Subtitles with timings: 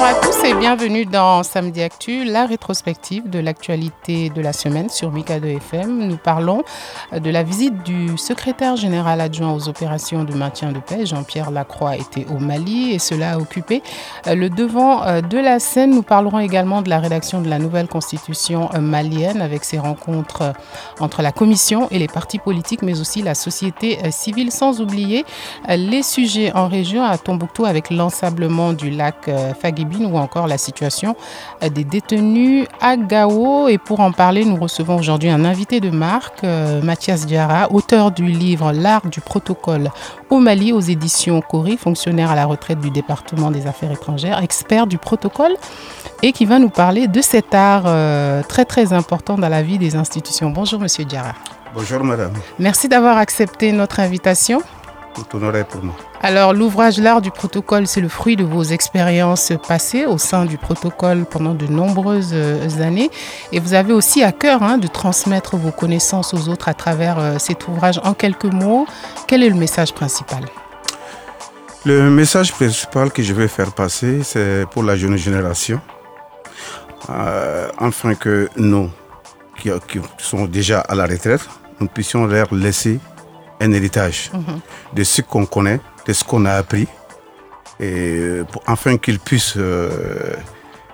[0.00, 4.88] Bonjour à tous et bienvenue dans Samedi Actu, la rétrospective de l'actualité de la semaine
[4.88, 6.06] sur Mikado FM.
[6.06, 6.62] Nous parlons
[7.10, 11.96] de la visite du secrétaire général adjoint aux opérations de maintien de paix, Jean-Pierre Lacroix,
[11.96, 13.82] était au Mali et cela a occupé
[14.28, 15.90] euh, le devant euh, de la scène.
[15.90, 20.52] Nous parlerons également de la rédaction de la nouvelle constitution euh, malienne avec ses rencontres
[21.00, 25.24] entre la commission et les partis politiques, mais aussi la société civile, sans oublier
[25.68, 29.54] les sujets en région à Tombouctou avec l'ensablement du lac euh,
[29.96, 31.16] Ou encore la situation
[31.62, 33.68] des détenus à Gao.
[33.68, 38.10] Et pour en parler, nous recevons aujourd'hui un invité de marque, euh, Mathias Diarra, auteur
[38.10, 39.90] du livre L'art du protocole
[40.30, 44.86] au Mali aux éditions Cori, fonctionnaire à la retraite du département des affaires étrangères, expert
[44.86, 45.56] du protocole
[46.22, 49.78] et qui va nous parler de cet art euh, très très important dans la vie
[49.78, 50.50] des institutions.
[50.50, 51.34] Bonjour Monsieur Diarra.
[51.74, 54.62] Bonjour madame, Merci d'avoir accepté notre invitation.
[55.24, 55.94] Tout honoré pour moi.
[56.22, 60.58] Alors, l'ouvrage L'art du protocole, c'est le fruit de vos expériences passées au sein du
[60.58, 63.10] protocole pendant de nombreuses euh, années.
[63.52, 67.18] Et vous avez aussi à cœur hein, de transmettre vos connaissances aux autres à travers
[67.18, 68.00] euh, cet ouvrage.
[68.04, 68.86] En quelques mots,
[69.26, 70.44] quel est le message principal?
[71.84, 75.80] Le message principal que je vais faire passer, c'est pour la jeune génération,
[77.08, 78.90] euh, afin que nous,
[79.60, 81.48] qui, qui sont déjà à la retraite,
[81.80, 82.98] nous puissions leur laisser
[83.60, 84.30] un héritage
[84.94, 86.86] de ce qu'on connaît, de ce qu'on a appris,
[87.80, 90.34] et afin qu'ils puissent euh,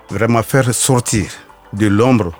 [0.09, 1.25] vraiment faire sortir
[1.73, 2.31] de l'ombre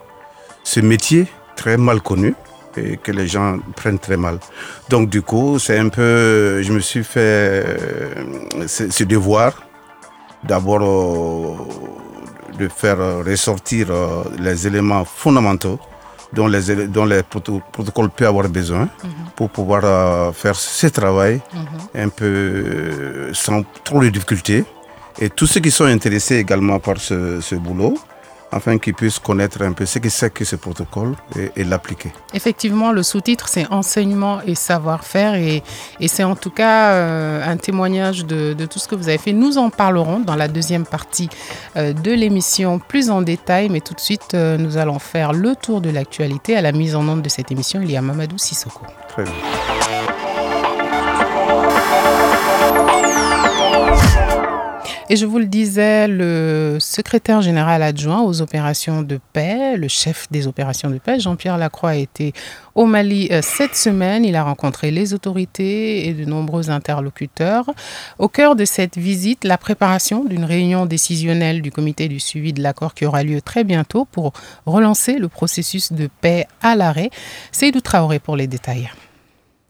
[0.64, 2.36] ce métier très mal connu
[2.78, 4.40] et que les gens prennent très mal.
[4.90, 7.20] Donc du coup, c'est un peu, je me suis fait
[7.66, 9.64] euh, ce, devoir
[10.44, 13.88] d'abord euh, de faire ressortir
[14.40, 15.80] les éléments fondamentaux
[16.34, 18.88] dont les, dont les proto- protocoles peuvent avoir besoin
[19.36, 21.42] pour pouvoir euh, faire ce travail
[21.94, 24.64] un peu euh, sans trop de difficultés.
[25.20, 27.98] Et tous ceux qui sont intéressés également par ce, ce boulot,
[28.52, 32.12] afin qu'ils puissent connaître un peu ce que c'est que ce protocole et, et l'appliquer.
[32.34, 35.36] Effectivement, le sous-titre, c'est enseignement et savoir-faire.
[35.36, 35.64] Et,
[36.00, 39.18] et c'est en tout cas euh, un témoignage de, de tout ce que vous avez
[39.18, 39.34] fait.
[39.34, 41.30] Nous en parlerons dans la deuxième partie
[41.76, 43.70] euh, de l'émission plus en détail.
[43.70, 46.56] Mais tout de suite, euh, nous allons faire le tour de l'actualité.
[46.56, 48.82] À la mise en onde de cette émission, il y a Mamadou Sissoko.
[49.10, 49.34] Très bien.
[55.08, 60.26] Et je vous le disais, le secrétaire général adjoint aux opérations de paix, le chef
[60.32, 62.34] des opérations de paix, Jean-Pierre Lacroix, a été
[62.74, 64.26] au Mali euh, cette semaine.
[64.26, 67.70] Il a rencontré les autorités et de nombreux interlocuteurs.
[68.18, 72.64] Au cœur de cette visite, la préparation d'une réunion décisionnelle du comité du suivi de
[72.64, 74.34] l'accord qui aura lieu très bientôt pour
[74.66, 77.12] relancer le processus de paix à l'arrêt.
[77.52, 78.90] Seydou Traoré pour les détails.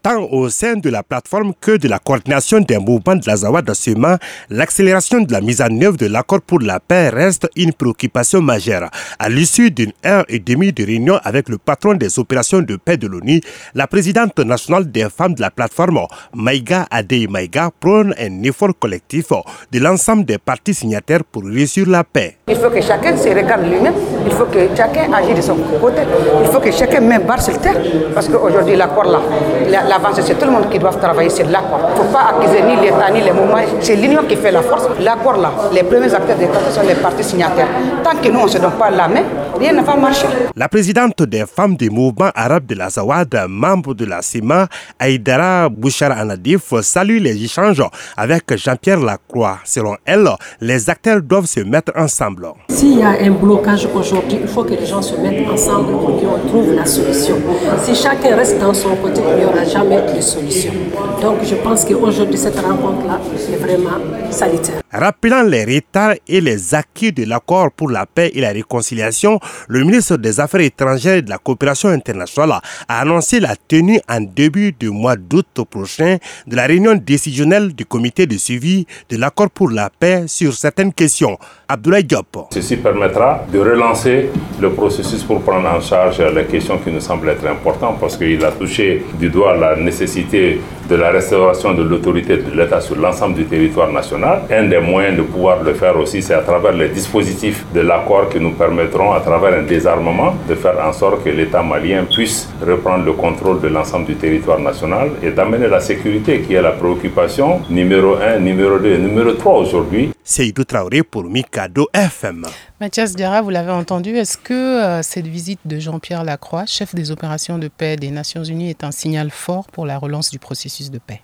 [0.05, 3.73] Tant au sein de la plateforme que de la coordination des mouvements de la Zawad
[3.73, 4.19] Sema,
[4.51, 8.91] l'accélération de la mise en œuvre de l'accord pour la paix reste une préoccupation majeure.
[9.17, 12.97] À l'issue d'une heure et demie de réunion avec le patron des opérations de paix
[12.97, 13.41] de l'ONU,
[13.73, 16.01] la présidente nationale des femmes de la plateforme,
[16.35, 19.29] Maïga Adey Maïga, prône un effort collectif
[19.71, 22.37] de l'ensemble des partis signataires pour réussir la paix.
[22.47, 26.03] Il faut que chacun se regarde lui-même, il faut que chacun agisse de son côté,
[26.43, 27.77] il faut que chacun mette barre sur terre,
[28.13, 29.19] parce qu'aujourd'hui l'accord là,
[29.67, 31.79] la- c'est tout le monde qui doit travailler sur l'accord.
[31.87, 34.61] Il ne faut pas accuser ni l'État ni les mouvements, c'est l'union qui fait la
[34.61, 34.87] force.
[34.99, 37.67] L'accord là, les premiers acteurs de l'accord sont les partis signataires.
[38.03, 39.23] Tant que nous on ne se donne pas la main,
[39.59, 40.27] rien ne va marcher.
[40.55, 44.67] La présidente des femmes du mouvement arabe de la Zawad, membre de la CIMA,
[44.99, 47.83] Aïdara Bouchar Anadif, salue les échanges
[48.17, 49.59] avec Jean-Pierre Lacroix.
[49.63, 50.29] Selon elle,
[50.61, 52.47] les acteurs doivent se mettre ensemble.
[52.69, 56.19] S'il y a un blocage aujourd'hui, il faut que les gens se mettent ensemble pour
[56.19, 57.35] qu'on trouve la solution.
[57.83, 60.73] Si chacun reste dans son côté, il n'y aura jamais de solution.
[61.21, 63.19] Donc je pense qu'aujourd'hui, cette rencontre-là
[63.51, 63.97] est vraiment
[64.31, 64.81] salutaire.
[64.91, 69.83] Rappelant les retards et les acquis de l'accord pour la paix et la réconciliation, le
[69.83, 74.71] ministre des Affaires étrangères et de la coopération internationale a annoncé la tenue en début
[74.71, 76.17] du mois d'août prochain
[76.47, 80.93] de la réunion décisionnelle du comité de suivi de l'accord pour la paix sur certaines
[80.93, 81.37] questions.
[81.67, 82.47] Abdoulaye Diop.
[82.51, 84.29] Ceci permettra de relancer
[84.61, 88.43] le processus pour prendre en charge les questions qui nous semblent être importantes parce qu'il
[88.45, 93.35] a touché du doigt la nécessité de la restauration de l'autorité de l'État sur l'ensemble
[93.35, 94.41] du territoire national.
[94.51, 98.29] Un des moyens de pouvoir le faire aussi, c'est à travers les dispositifs de l'accord
[98.29, 102.49] qui nous permettront, à travers un désarmement, de faire en sorte que l'État malien puisse
[102.65, 106.71] reprendre le contrôle de l'ensemble du territoire national et d'amener la sécurité qui est la
[106.71, 110.14] préoccupation numéro 1, numéro 2 numéro 3 aujourd'hui.
[110.27, 112.47] Seydou Traoré pour Mikado FM.
[112.81, 117.11] Mathias Diarra, vous l'avez entendu, est-ce que euh, cette visite de Jean-Pierre Lacroix, chef des
[117.11, 120.89] opérations de paix des Nations Unies, est un signal fort pour la relance du processus
[120.89, 121.21] de paix?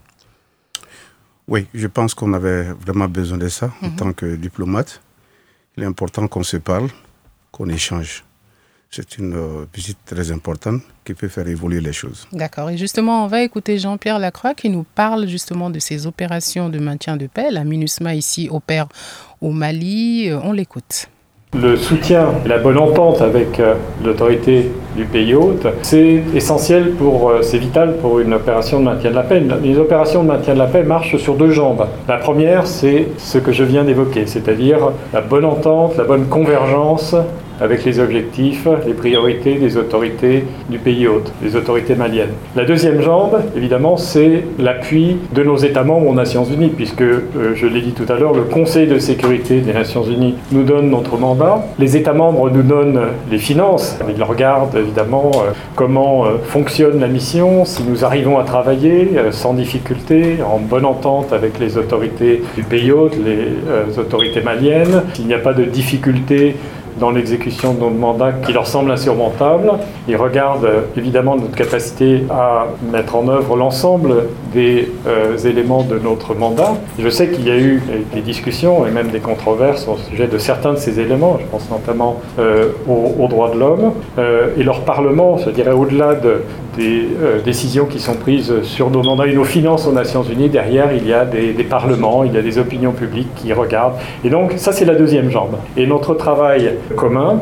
[1.48, 3.95] Oui, je pense qu'on avait vraiment besoin de ça en Mhm.
[3.95, 5.01] tant que diplomate.
[5.77, 6.89] Il est important qu'on se parle,
[7.51, 8.24] qu'on échange.
[8.93, 12.27] C'est une euh, visite très importante qui peut faire évoluer les choses.
[12.33, 12.69] D'accord.
[12.71, 16.77] Et justement, on va écouter Jean-Pierre Lacroix qui nous parle justement de ces opérations de
[16.77, 17.51] maintien de paix.
[17.51, 18.89] La MINUSMA ici opère
[19.39, 20.27] au Mali.
[20.27, 21.07] Euh, On l'écoute.
[21.57, 27.59] Le soutien, la bonne entente avec euh, l'autorité du pays hôte, c'est essentiel pour, c'est
[27.59, 29.41] vital pour une opération de maintien de la paix.
[29.63, 31.88] Les opérations de maintien de la paix marchent sur deux jambes.
[32.09, 37.15] La première, c'est ce que je viens d'évoquer, c'est-à-dire la bonne entente, la bonne convergence
[37.61, 42.33] avec les objectifs, les priorités des autorités du pays hôte, des autorités maliennes.
[42.55, 47.21] La deuxième jambe, évidemment, c'est l'appui de nos États membres aux Nations Unies, puisque, euh,
[47.55, 50.89] je l'ai dit tout à l'heure, le Conseil de sécurité des Nations Unies nous donne
[50.89, 51.63] notre mandat.
[51.77, 53.97] Les États membres nous donnent les finances.
[54.15, 59.53] Ils regardent évidemment euh, comment euh, fonctionne la mission, si nous arrivons à travailler sans
[59.53, 65.33] difficulté, en bonne entente avec les autorités du pays hôte, les autorités maliennes, s'il n'y
[65.33, 66.55] a pas de difficultés
[66.99, 69.71] dans l'exécution de nos mandats qui leur semblent insurmontables.
[70.07, 75.98] Ils regardent euh, évidemment notre capacité à mettre en œuvre l'ensemble des euh, éléments de
[76.00, 76.75] notre mandat.
[77.00, 77.81] Je sais qu'il y a eu
[78.13, 81.38] des discussions et même des controverses au sujet de certains de ces éléments.
[81.39, 83.94] Je pense notamment euh, aux, droits de l'homme.
[84.18, 86.42] Euh, et leur Parlement, je dirais au-delà de,
[86.77, 90.50] des euh, décisions qui sont prises sur nos mandats et nos finances aux Nations Unies,
[90.50, 93.95] derrière il y a des, parlements, il y a des opinions publiques qui regardent.
[94.24, 95.56] Et donc ça c'est la deuxième jambe.
[95.77, 97.42] Et notre travail commun,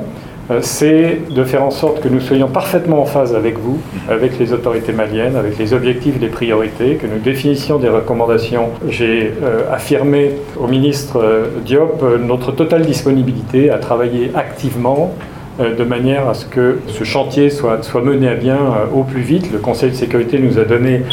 [0.62, 3.80] c'est de faire en sorte que nous soyons parfaitement en phase avec vous,
[4.10, 8.70] avec les autorités maliennes, avec les objectifs, les priorités, que nous définissions des recommandations.
[8.88, 15.14] J'ai euh, affirmé au ministre euh, Diop euh, notre totale disponibilité à travailler activement
[15.60, 19.04] euh, de manière à ce que ce chantier soit, soit mené à bien euh, au
[19.04, 19.52] plus vite.
[19.52, 21.04] Le Conseil de sécurité nous a donné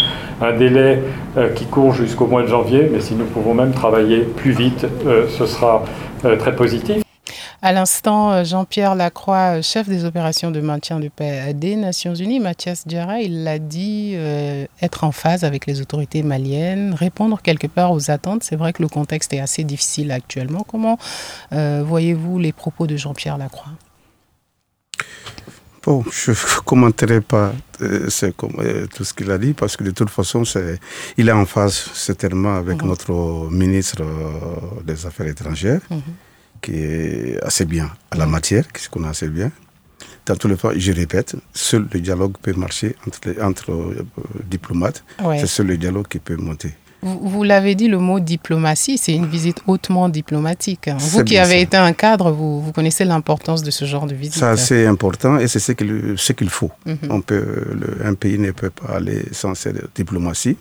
[0.40, 1.02] un délai
[1.36, 4.86] euh, qui court jusqu'au mois de janvier, mais si nous pouvons même travailler plus vite,
[5.06, 5.84] euh, ce sera
[6.24, 7.05] euh, très positif.
[7.66, 12.14] À l'instant, euh, Jean-Pierre Lacroix, euh, chef des opérations de maintien de paix des Nations
[12.14, 17.42] Unies, Mathias Diarra, il l'a dit, euh, être en phase avec les autorités maliennes, répondre
[17.42, 18.44] quelque part aux attentes.
[18.44, 20.64] C'est vrai que le contexte est assez difficile actuellement.
[20.68, 20.96] Comment
[21.52, 23.72] euh, voyez-vous les propos de Jean-Pierre Lacroix?
[25.86, 28.08] Bon, je ne commenterai pas euh,
[28.60, 30.42] euh, tout ce qu'il a dit parce que de toute façon,
[31.16, 32.88] il est en phase certainement avec Mhm.
[32.88, 36.02] notre ministre euh, des Affaires étrangères, Mhm.
[36.66, 39.50] Qui est assez bien à la matière, qui se connaît assez bien.
[40.26, 44.04] Dans tous les cas, je répète, seul le dialogue peut marcher entre, les- entre euh,
[44.54, 45.04] diplomates.
[45.22, 45.38] Ouais.
[45.38, 46.72] C'est seul le dialogue qui peut monter.
[47.02, 50.88] Vous, vous l'avez dit, le mot diplomatie, c'est une visite hautement diplomatique.
[50.88, 50.96] hein.
[50.98, 51.64] Vous qui avez ça.
[51.66, 54.34] été un cadre, vous, vous connaissez l'importance de ce genre de visite.
[54.40, 56.72] Ça, c'est important et c'est ce qu'il faut.
[56.86, 56.98] Mhm.
[57.10, 57.46] On peut,
[57.80, 60.56] le- un pays ne peut pas aller sans cette diplomatie.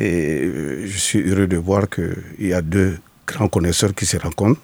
[0.00, 2.98] Et euh, je suis heureux de voir qu'il y a deux
[3.30, 4.60] grands connaisseurs qui se rencontrent.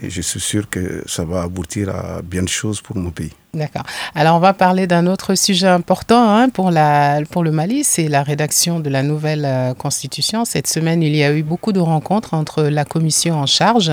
[0.00, 3.32] Et je suis sûr que ça va aboutir à bien de choses pour mon pays.
[3.54, 3.84] D'accord.
[4.16, 8.80] Alors, on va parler d'un autre sujet important hein, pour, le Mali, c'est la rédaction
[8.80, 10.44] de la nouvelle euh, constitution.
[10.44, 13.92] Cette semaine, il y a eu beaucoup de rencontres entre la commission en charge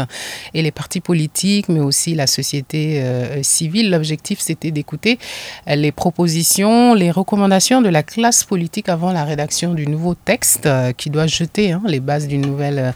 [0.56, 3.92] et les partis politiques, mais aussi la société euh, civile.
[3.92, 5.20] L'objectif, c'était d'écouter
[5.68, 10.68] euh, les propositions, les recommandations de la classe politique avant la rédaction du nouveau texte
[10.98, 12.96] qui doit jeter hein, les bases d'une nouvelle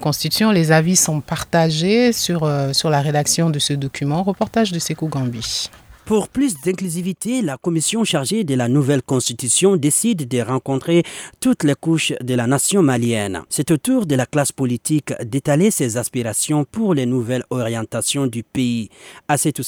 [0.00, 0.50] constitution.
[0.50, 4.22] Les avis sont partagés sur, sur la rédaction de ce document.
[4.22, 5.70] Reportage de Sekou Gambi.
[6.04, 11.04] Pour plus d'inclusivité, la commission chargée de la nouvelle constitution décide de rencontrer
[11.40, 13.42] toutes les couches de la nation malienne.
[13.48, 18.42] C'est au tour de la classe politique d'étaler ses aspirations pour les nouvelles orientations du
[18.42, 18.88] pays.
[19.28, 19.62] Assetou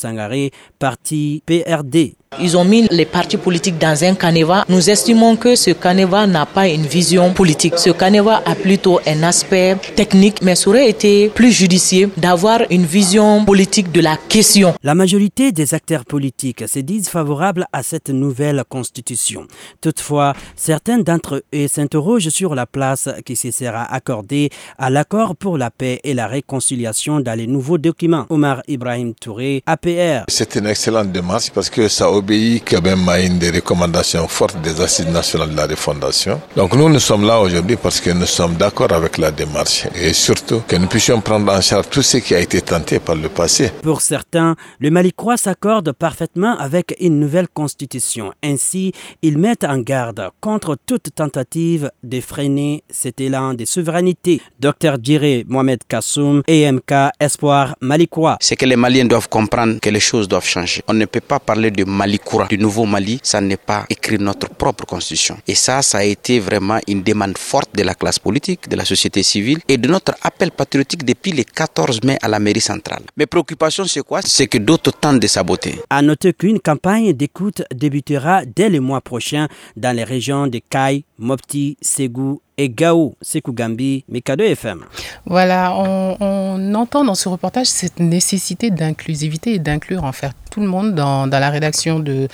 [0.78, 2.16] parti PRD.
[2.40, 4.64] Ils ont mis les partis politiques dans un canevas.
[4.68, 7.78] Nous estimons que ce canevas n'a pas une vision politique.
[7.78, 12.84] Ce canevas a plutôt un aspect technique, mais ça aurait été plus judicieux d'avoir une
[12.84, 14.74] vision politique de la question.
[14.82, 19.46] La majorité des acteurs politiques se disent favorables à cette nouvelle constitution.
[19.80, 25.58] Toutefois, certains d'entre eux s'interrogent sur la place qui se sera accordée à l'accord pour
[25.58, 28.26] la paix et la réconciliation dans les nouveaux documents.
[28.30, 30.24] Omar Ibrahim Touré, APR.
[30.28, 34.56] C'est une excellente démarche parce que ça obéit quand même à une des recommandations fortes
[34.62, 36.40] des assises nationales de la refondation.
[36.56, 40.12] Donc nous, nous sommes là aujourd'hui parce que nous sommes d'accord avec la démarche et
[40.14, 43.28] surtout que nous puissions prendre en charge tout ce qui a été tenté par le
[43.28, 43.70] passé.
[43.82, 48.32] Pour certains, le Mali croix s'accorde parfaitement avec une nouvelle constitution.
[48.42, 54.40] Ainsi, ils mettent en garde contre toute tentative de freiner cet élan de souveraineté.
[54.58, 58.38] Docteur Djiré Mohamed Kassoum, EMK Espoir Malikwa.
[58.40, 60.82] C'est que les Maliens doivent comprendre que les choses doivent changer.
[60.88, 64.18] On ne peut pas parler de Mali courant, du nouveau Mali, ça n'est pas écrit
[64.18, 65.36] notre propre constitution.
[65.46, 68.84] Et ça, ça a été vraiment une demande forte de la classe politique, de la
[68.84, 73.02] société civile et de notre appel patriotique depuis le 14 mai à la mairie centrale.
[73.16, 74.20] Mes préoccupations, c'est quoi?
[74.24, 75.80] C'est que d'autres tentent de saboter.
[75.90, 81.04] À noter qu'une campagne d'écoute débutera dès le mois prochain dans les régions de Kai,
[81.18, 83.16] Mopti, Ségou et Gao,
[83.48, 84.84] Gambi, Mikado FM.
[85.26, 90.60] Voilà, on, on, entend dans ce reportage cette nécessité d'inclusivité et d'inclure en fait tout
[90.60, 92.28] le monde dans, dans la rédaction de,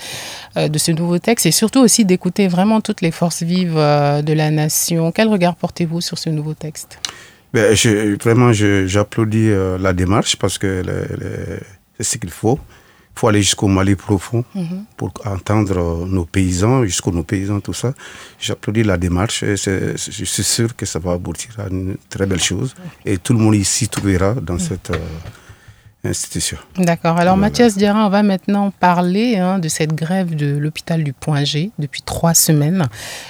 [0.57, 4.21] euh, de ce nouveau texte et surtout aussi d'écouter vraiment toutes les forces vives euh,
[4.21, 5.11] de la nation.
[5.11, 6.99] Quel regard portez-vous sur ce nouveau texte?
[7.53, 10.83] Ben, je, Vraiment, j'applaudis euh, la démarche parce que
[11.99, 12.59] c'est ce qu'il faut.
[13.15, 14.85] Il faut aller jusqu'au Mali profond mhm.
[14.97, 17.93] pour entendre nos paysans, jusqu'aux nos paysans, tout ça.
[18.39, 22.41] J'applaudis la démarche et je suis sûr que ça va aboutir à une très belle
[22.41, 22.73] chose.
[23.05, 24.59] Et tout le monde ici trouvera dans mhm.
[24.59, 24.91] cette
[26.03, 26.57] institution.
[26.77, 27.17] D'accord.
[27.17, 31.43] Alors Mathias Dira, on va maintenant parler hein, de cette grève de l'hôpital du Point
[31.43, 32.87] G depuis trois semaines.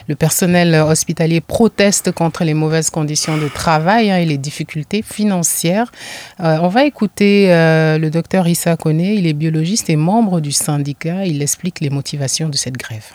[0.08, 5.92] Le personnel hospitalier proteste contre les mauvaises conditions de travail hein, et les difficultés financières.
[6.40, 10.52] Euh, on va écouter euh, le docteur Issa Kone, il est biologiste et membre du
[10.52, 11.26] syndicat.
[11.26, 13.06] Il explique les motivations de cette grève.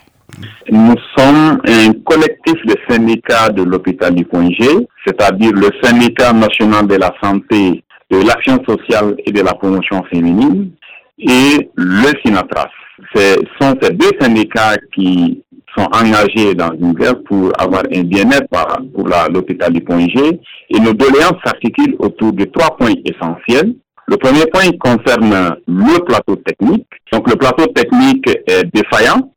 [0.70, 4.66] Nous sommes un collectif de syndicats de l'hôpital du Point G,
[5.06, 10.70] c'est-à-dire le syndicat national de la santé de l'action sociale et de la promotion féminine
[11.18, 12.70] et le SINATRAS.
[13.14, 15.42] Ce sont ces deux syndicats qui
[15.76, 18.48] sont engagés dans une grève pour avoir un bien-être
[18.94, 20.40] pour l'hôpital du Point G.
[20.70, 23.74] Et nos doléances s'articulent autour de trois points essentiels.
[24.08, 26.86] Le premier point concerne le plateau technique.
[27.12, 29.32] Donc le plateau technique est défaillant.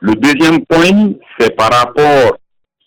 [0.00, 2.36] Le deuxième point, c'est par rapport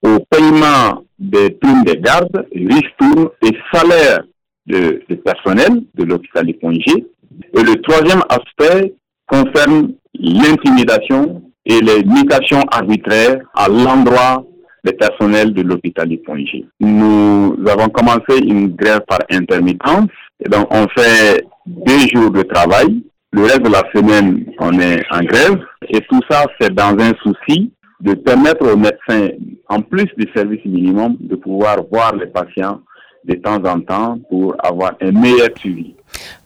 [0.04, 4.24] au paiement des tours de garde, ristournes et salaires
[4.68, 7.06] de, personnel de l'hôpital G.
[7.54, 8.94] Et le troisième aspect
[9.28, 14.44] concerne l'intimidation et les mutations arbitraires à l'endroit
[14.84, 16.66] des personnels de l'hôpital G.
[16.80, 20.10] Nous avons commencé une grève par intermittence.
[20.44, 23.04] Et donc, on fait deux jours de travail.
[23.32, 25.60] Le reste de la semaine, on est en grève.
[25.90, 29.30] Et tout ça, c'est dans un souci de permettre aux médecins,
[29.70, 32.82] en plus du service minimum, de pouvoir voir les patients
[33.28, 35.96] de temps en temps pour avoir un meilleur suivi.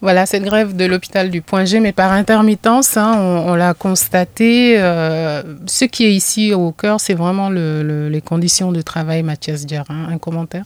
[0.01, 4.79] Voilà, cette grève de l'hôpital du Point G, mais par intermittence, hein, on, l'a constaté.
[4.79, 10.07] Euh, ce qui est ici au cœur, c'est vraiment les conditions de travail, Mathias Diarin.
[10.09, 10.63] Un commentaire?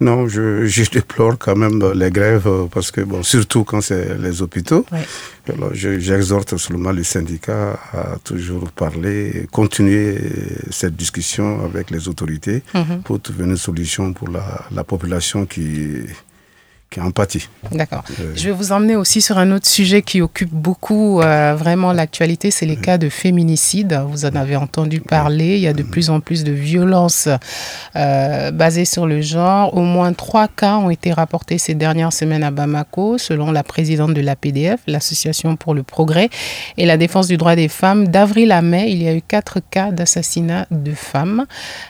[0.00, 4.18] Non, je, je, déplore quand même les grèves euh, parce que, bon, surtout quand c'est
[4.18, 4.84] les hôpitaux.
[5.72, 10.18] j'exhorte seulement les syndicats à toujours parler, continuer
[10.70, 13.02] cette discussion avec les autorités mhm.
[13.04, 16.02] pour trouver une solution pour la, la population qui,
[17.00, 17.48] empathie.
[17.72, 18.04] D'accord.
[18.34, 22.50] Je vais vous emmener aussi sur un autre sujet qui occupe beaucoup euh, vraiment l'actualité,
[22.50, 24.00] c'est les cas de féminicide.
[24.08, 25.56] Vous en avez entendu parler.
[25.56, 27.28] Il y a de plus en plus de violences
[27.96, 29.76] euh, basées sur le genre.
[29.76, 34.14] Au moins trois cas ont été rapportés ces dernières semaines à Bamako, selon la présidente
[34.14, 36.30] de l'APDF, l'Association pour le progrès
[36.76, 38.08] et la défense du droit des femmes.
[38.08, 41.46] D'avril à mai, il y a eu quatre cas d'assassinat de femmes.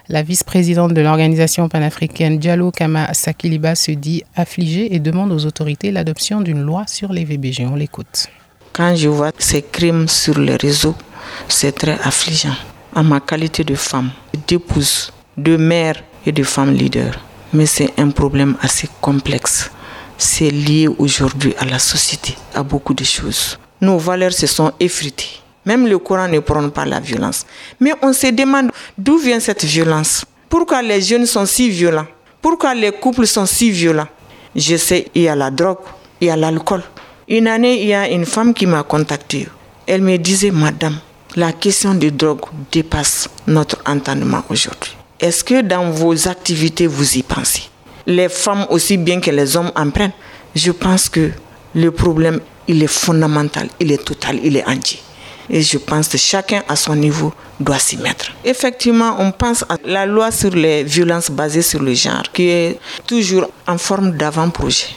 [0.09, 5.91] La vice-présidente de l'organisation panafricaine Diallo Kama Sakiliba se dit affligée et demande aux autorités
[5.91, 7.67] l'adoption d'une loi sur les VBG.
[7.67, 8.29] On l'écoute.
[8.73, 10.95] Quand je vois ces crimes sur les réseaux,
[11.49, 12.55] c'est très affligeant.
[12.95, 14.11] À ma qualité de femme,
[14.47, 17.19] d'épouse, de mère et de femme leader.
[17.53, 19.71] Mais c'est un problème assez complexe.
[20.17, 23.59] C'est lié aujourd'hui à la société, à beaucoup de choses.
[23.81, 25.41] Nos valeurs se sont effritées.
[25.67, 27.45] Même le Coran ne prône pas la violence.
[27.81, 30.25] Mais on se demande d'où vient cette violence?
[30.49, 32.07] Pourquoi les jeunes sont si violents?
[32.41, 34.07] Pourquoi les couples sont si violents?
[34.57, 35.79] Je sais, il y a la drogue,
[36.21, 36.83] il y a l'alcool.
[37.29, 39.49] Une année, il y a une femme qui m'a contacté.
[39.87, 40.99] Elle me disait, Madame,
[41.37, 44.97] la question de drogue dépasse notre entendement aujourd'hui.
[45.21, 47.63] Est-ce que dans vos activités, vous y pensez?
[48.07, 50.13] Les femmes aussi bien que les hommes en prennent.
[50.55, 51.31] Je pense que
[51.75, 55.01] le problème, il est fondamental, il est total, il est entier.
[55.51, 58.33] Et je pense que chacun à son niveau doit s'y mettre.
[58.45, 62.79] Effectivement, on pense à la loi sur les violences basées sur le genre, qui est
[63.07, 64.89] toujours en forme d'avant-projet.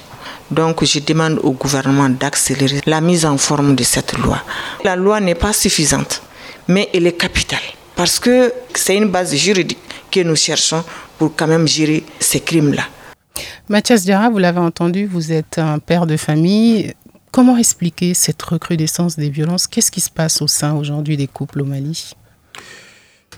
[0.50, 4.42] Donc je demande au gouvernement d'accélérer la mise en forme de cette loi.
[4.84, 6.22] La loi n'est pas suffisante,
[6.68, 7.60] mais elle est capitale
[7.96, 10.84] parce que c'est une base juridique que nous cherchons
[11.18, 12.84] pour quand même gérer ces crimes-là.
[13.68, 16.94] Mathias Diarra, vous l'avez entendu, vous êtes un père de famille.
[17.32, 19.68] Comment expliquer cette recrudescence des violences?
[19.68, 22.14] Qu'est-ce qui se passe au sein aujourd'hui des couples au Mali?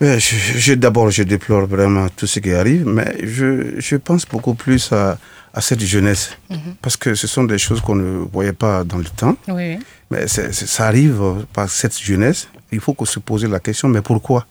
[0.02, 4.92] Je, D'abord, je déplore vraiment tout ce qui arrive, mais je, je pense beaucoup plus
[4.94, 5.18] à,
[5.54, 6.32] à cette jeunesse.
[6.50, 6.76] Mhm.
[6.82, 9.36] Parce que ce sont des choses qu'on ne voyait pas dans le temps.
[9.50, 9.78] Oui.
[10.10, 12.48] Mais ça arrive par cette jeunesse.
[12.72, 14.46] Il faut qu'on se pose la question, mais pourquoi?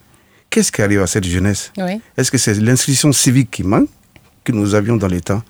[0.50, 1.73] Qu'est-ce qui arrive à cette jeunesse?
[1.78, 2.00] Oui.
[2.16, 3.88] Est-ce que c'est l'inscription civique qui manque,
[4.45, 5.42] que nous avions dans les temps?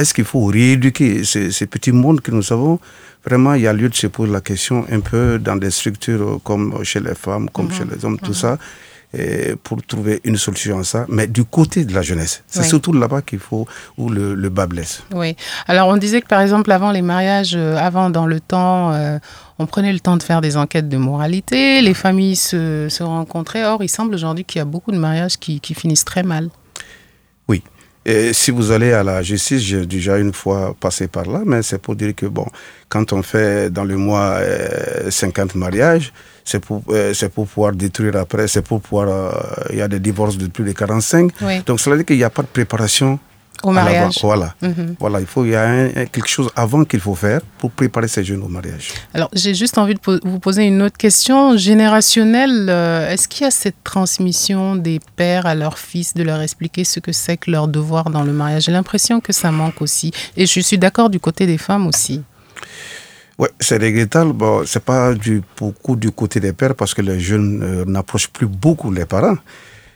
[0.00, 2.80] Est-ce qu'il faut rééduquer ces, ces, petits mondes que nous avons?
[3.24, 6.40] Vraiment, il y a lieu de se poser la question un peu dans des structures
[6.42, 7.72] comme chez les femmes, comme mhm.
[7.72, 8.34] chez les hommes, tout mhm.
[8.34, 8.58] ça
[9.64, 12.44] pour trouver une solution à ça, mais du côté de la jeunesse.
[12.46, 13.66] C'est surtout là-bas qu'il faut,
[13.98, 15.02] où le, le, bas blesse.
[15.12, 15.34] Oui.
[15.66, 19.18] Alors, on disait que par exemple, avant les mariages, euh, avant dans le temps, euh,
[19.58, 23.64] on prenait le temps de faire des enquêtes de moralité, les familles se, se rencontraient.
[23.64, 26.48] Or, il semble aujourd'hui qu'il y a beaucoup de mariages qui, qui finissent très mal.
[28.06, 31.62] Et si vous allez à la justice, j'ai déjà une fois passé par là, mais
[31.62, 32.46] c'est pour dire que, bon,
[32.88, 34.40] quand on fait dans le mois
[35.10, 39.08] 50 euh, mariages, c'est pour, euh, c'est pour pouvoir détruire après, c'est pour pouvoir.
[39.08, 39.30] Euh,
[39.70, 41.30] il y a des divorces de plus de 45.
[41.66, 43.18] Donc, cela veut dire qu'il n'y a pas de préparation
[43.62, 44.18] au mariage.
[44.22, 44.54] Voilà.
[44.62, 44.96] Mhm.
[44.98, 48.24] voilà, il faut il y a quelque chose avant qu'il faut faire pour préparer ces
[48.24, 48.92] jeunes au mariage.
[49.14, 52.66] Alors, j'ai juste envie de vous poser une autre question générationnelle.
[52.68, 56.84] Euh, est-ce qu'il y a cette transmission des pères à leurs fils de leur expliquer
[56.84, 58.64] ce que c'est que leur devoir dans le mariage?
[58.64, 60.12] J'ai l'impression que ça manque aussi.
[60.36, 62.22] Et je suis d'accord du côté des femmes aussi.
[63.38, 64.32] Oui, c'est regrettable.
[64.34, 68.28] Bon, c'est pas du, beaucoup du côté des pères parce que les jeunes euh, n'approchent
[68.28, 69.36] plus beaucoup les parents.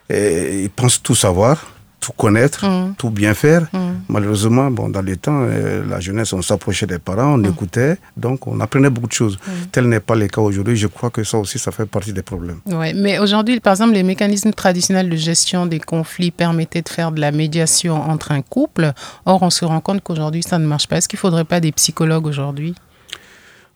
[0.08, 1.73] Et ils pensent tout savoir
[2.04, 2.94] tout connaître, mm.
[2.98, 3.62] tout bien faire.
[3.72, 3.78] Mm.
[4.08, 7.46] Malheureusement, bon, dans les temps, euh, la jeunesse, on s'approchait des parents, on mm.
[7.46, 9.38] écoutait, donc on apprenait beaucoup de choses.
[9.72, 10.76] Tel n'est pas le cas aujourd'hui.
[10.76, 12.60] Je crois que ça aussi, ça fait partie des problèmes.
[12.66, 17.10] Ouais, mais aujourd'hui, par exemple, les mécanismes traditionnels de gestion des conflits permettaient de faire
[17.10, 18.92] de la médiation entre un couple.
[19.24, 20.98] Or, on se rend compte qu'aujourd'hui, ça ne marche pas.
[20.98, 22.74] Est-ce qu'il ne faudrait pas des psychologues aujourd'hui?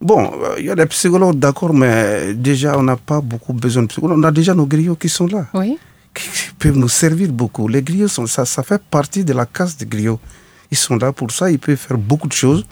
[0.01, 3.83] Bon, euh, il y a des psychologues, d'accord, mais déjà, on n'a pas beaucoup besoin
[3.83, 4.19] de psychologues.
[4.19, 5.47] On a déjà nos griots qui sont là.
[5.53, 5.77] Oui
[6.13, 7.67] qui peuvent nous servir beaucoup.
[7.67, 10.19] Les griots, sont, ça, ça fait partie de la casse des griots.
[10.71, 12.65] Ils sont là pour ça, ils peuvent faire beaucoup de choses.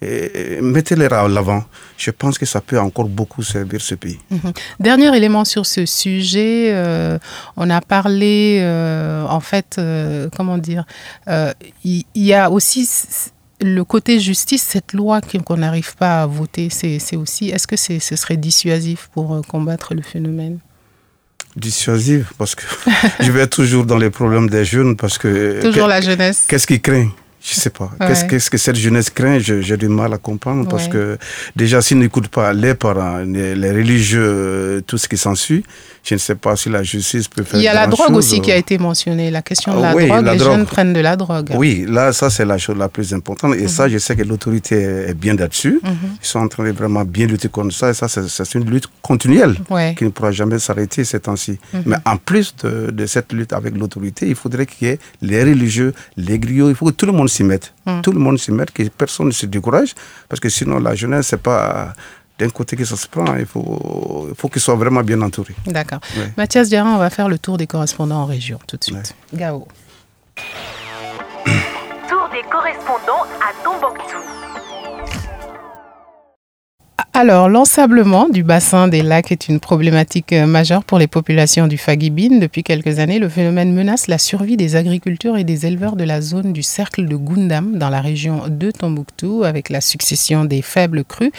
[0.00, 1.64] Mettez-les à l'avant.
[1.96, 4.18] Je pense que ça peut encore beaucoup servir ce pays.
[4.30, 4.52] Mhm.
[4.78, 7.18] Dernier élément sur ce sujet, euh,
[7.56, 10.84] on a parlé, euh, en fait, euh, comment dire,
[11.84, 12.88] il y, a aussi
[13.60, 17.98] le côté justice, cette loi qu'on n'arrive pas à voter, c'est aussi, est-ce que ce
[17.98, 20.60] serait dissuasif pour combattre le phénomène?
[21.56, 22.64] Dissuasive parce que
[23.20, 25.60] je vais toujours dans les problèmes des jeunes parce que...
[25.62, 26.44] Toujours la jeunesse.
[26.48, 27.10] Qu'est-ce qui craint?
[27.40, 27.90] Je sais pas.
[28.28, 29.38] Qu'est-ce que cette jeunesse craint?
[29.38, 31.16] J'ai du mal à comprendre parce que
[31.54, 35.64] déjà, s'ils n'écoutent pas les parents, les, religieux, tout ce qui s'ensuit,
[36.02, 37.60] je ne sais pas si la justice peut faire.
[37.60, 40.24] Il y a la drogue aussi qui a été mentionnée, la question de la drogue.
[40.24, 41.50] les jeunes prennent de la drogue.
[41.54, 43.54] Oui, là, ça, c'est la chose la plus importante.
[43.54, 43.92] Et ça, mhm.
[43.92, 44.76] je sais que l'autorité
[45.08, 45.80] est bien là-dessus.
[45.82, 45.90] Mhm.
[46.22, 47.90] Ils sont en train de vraiment bien lutter contre ça.
[47.90, 49.56] Et ça, c'est une lutte continuelle
[49.96, 51.58] qui ne pourra jamais s'arrêter ces temps-ci.
[51.72, 51.82] Mhm.
[51.86, 55.44] Mais en plus de, de cette lutte avec l'autorité, il faudrait qu'il y ait les
[55.44, 57.72] religieux, les griots, il faut que tout le monde s'y mette.
[58.02, 59.94] Tout le monde s'y mette, que personne ne se décourage.
[60.28, 61.92] Parce que sinon, la jeunesse, c'est pas
[62.38, 65.56] d'un côté que ça se prend, il faut, il faut qu'ils soient vraiment bien entourés.
[65.66, 65.98] D'accord.
[66.36, 69.14] Mathias Diarra, on va faire le tour des correspondants en région tout de suite.
[69.34, 69.66] Gao.
[72.08, 74.37] Tour des correspondants à Tombouctou.
[77.20, 81.76] Alors, l'ensablement du bassin des lacs est une problématique euh, majeure pour les populations du
[81.76, 82.38] Fagibine.
[82.38, 86.20] Depuis quelques années, le phénomène menace la survie des agriculteurs et des éleveurs de la
[86.20, 91.02] zone du cercle de Gundam dans la région de Tombouctou avec la succession des faibles
[91.02, 91.32] crues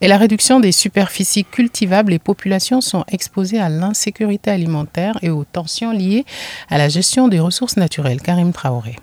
[0.00, 2.12] et la réduction des superficies cultivables.
[2.12, 6.24] Les populations sont exposées à l'insécurité alimentaire et aux tensions liées
[6.70, 8.22] à la gestion des ressources naturelles.
[8.22, 8.96] Karim Traoré.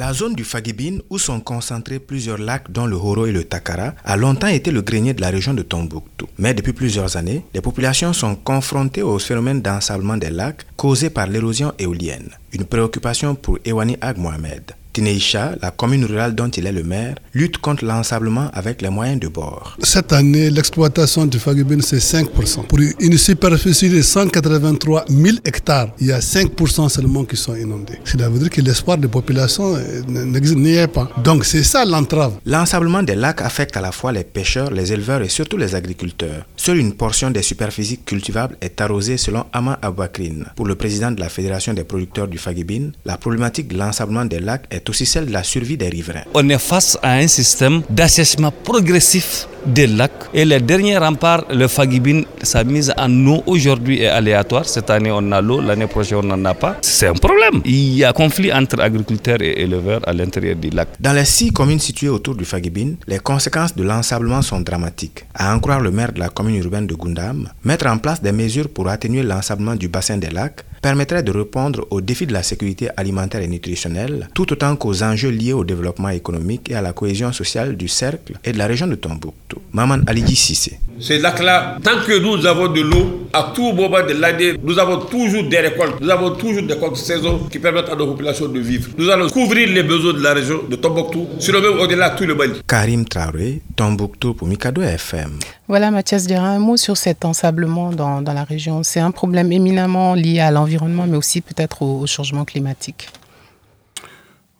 [0.00, 3.92] La zone du Fagibine, où sont concentrés plusieurs lacs dont le Horo et le Takara,
[4.02, 6.26] a longtemps été le grenier de la région de Tombouctou.
[6.38, 11.26] Mais depuis plusieurs années, les populations sont confrontées au phénomène d'ensablement des lacs causé par
[11.26, 14.72] l'érosion éolienne, une préoccupation pour Ewani Ag Mohamed.
[14.92, 19.20] Tineisha, la commune rurale dont il est le maire, lutte contre l'ensablement avec les moyens
[19.20, 19.76] de bord.
[19.82, 22.66] Cette année, l'exploitation du Fagibine, c'est 5%.
[22.66, 27.98] Pour une superficie de 183 000 hectares, il y a 5% seulement qui sont inondés.
[28.04, 31.08] Cela veut dire que l'espoir de population euh, n'y est pas.
[31.22, 32.34] Donc c'est ça l'entrave.
[32.44, 36.44] L'ensablement des lacs affecte à la fois les pêcheurs, les éleveurs et surtout les agriculteurs.
[36.56, 40.46] Seule une portion des superficies cultivables est arrosée selon Ama Abakrine.
[40.56, 44.40] Pour le président de la Fédération des producteurs du Fagibine, la problématique de l'ensablement des
[44.40, 46.24] lacs est est aussi celle de la survie des riverains.
[46.34, 51.68] On est face à un système d'assèchement progressif des lacs et le dernier rempart, le
[51.68, 54.64] Fagibine, sa mise en eau aujourd'hui est aléatoire.
[54.64, 56.76] Cette année on a l'eau, l'année prochaine on n'en a pas.
[56.80, 57.60] C'est un problème.
[57.64, 60.88] Il y a conflit entre agriculteurs et éleveurs à l'intérieur du lac.
[60.98, 65.24] Dans les six communes situées autour du Fagibine, les conséquences de l'ensablement sont dramatiques.
[65.34, 68.32] À en croire le maire de la commune urbaine de Gundam, mettre en place des
[68.32, 72.42] mesures pour atténuer l'ensablement du bassin des lacs permettrait de répondre aux défis de la
[72.42, 76.92] sécurité alimentaire et nutritionnelle, tout autant qu'aux enjeux liés au développement économique et à la
[76.92, 79.58] cohésion sociale du cercle et de la région de Tombouctou.
[79.72, 80.78] Maman Alidji Sissé.
[81.00, 84.98] Ces lacs-là, tant que nous avons de l'eau, à tout moment de l'année, nous avons
[84.98, 85.98] toujours des récoltes.
[85.98, 88.90] Nous avons toujours des de saison qui permettent à nos populations de vivre.
[88.98, 92.24] Nous allons couvrir les besoins de la région de Tombouctou, sur le même au-delà tout
[92.24, 92.60] le Mali.
[92.68, 95.38] Karim Traoré, Tombouctou pour Mikado FM.
[95.68, 98.82] Voilà, Mathias dira un mot sur cet ensablement dans, dans la région.
[98.82, 103.08] C'est un problème éminemment lié à l'environnement, mais aussi peut-être au, au, changement climatique.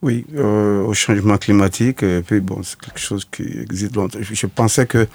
[0.00, 2.02] Oui, euh, au changement climatique.
[2.02, 4.18] Et puis, bon, c'est quelque chose qui existe longtemps.
[4.22, 5.06] Je pensais que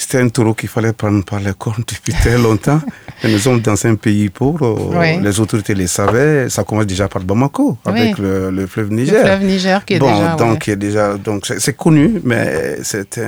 [0.00, 2.80] c'était un taureau qu'il fallait prendre par les cornes depuis très longtemps.
[3.22, 5.20] Et nous sommes dans un pays pauvre, oui.
[5.22, 7.92] les autorités le savaient, ça commence déjà par Bamako, oui.
[7.92, 9.18] avec le, le, fleuve Niger.
[9.18, 10.36] Le fleuve Niger qui est bon, déjà...
[10.36, 10.76] Donc, ouais.
[10.76, 13.20] déjà, donc c'est connu, mais c'est.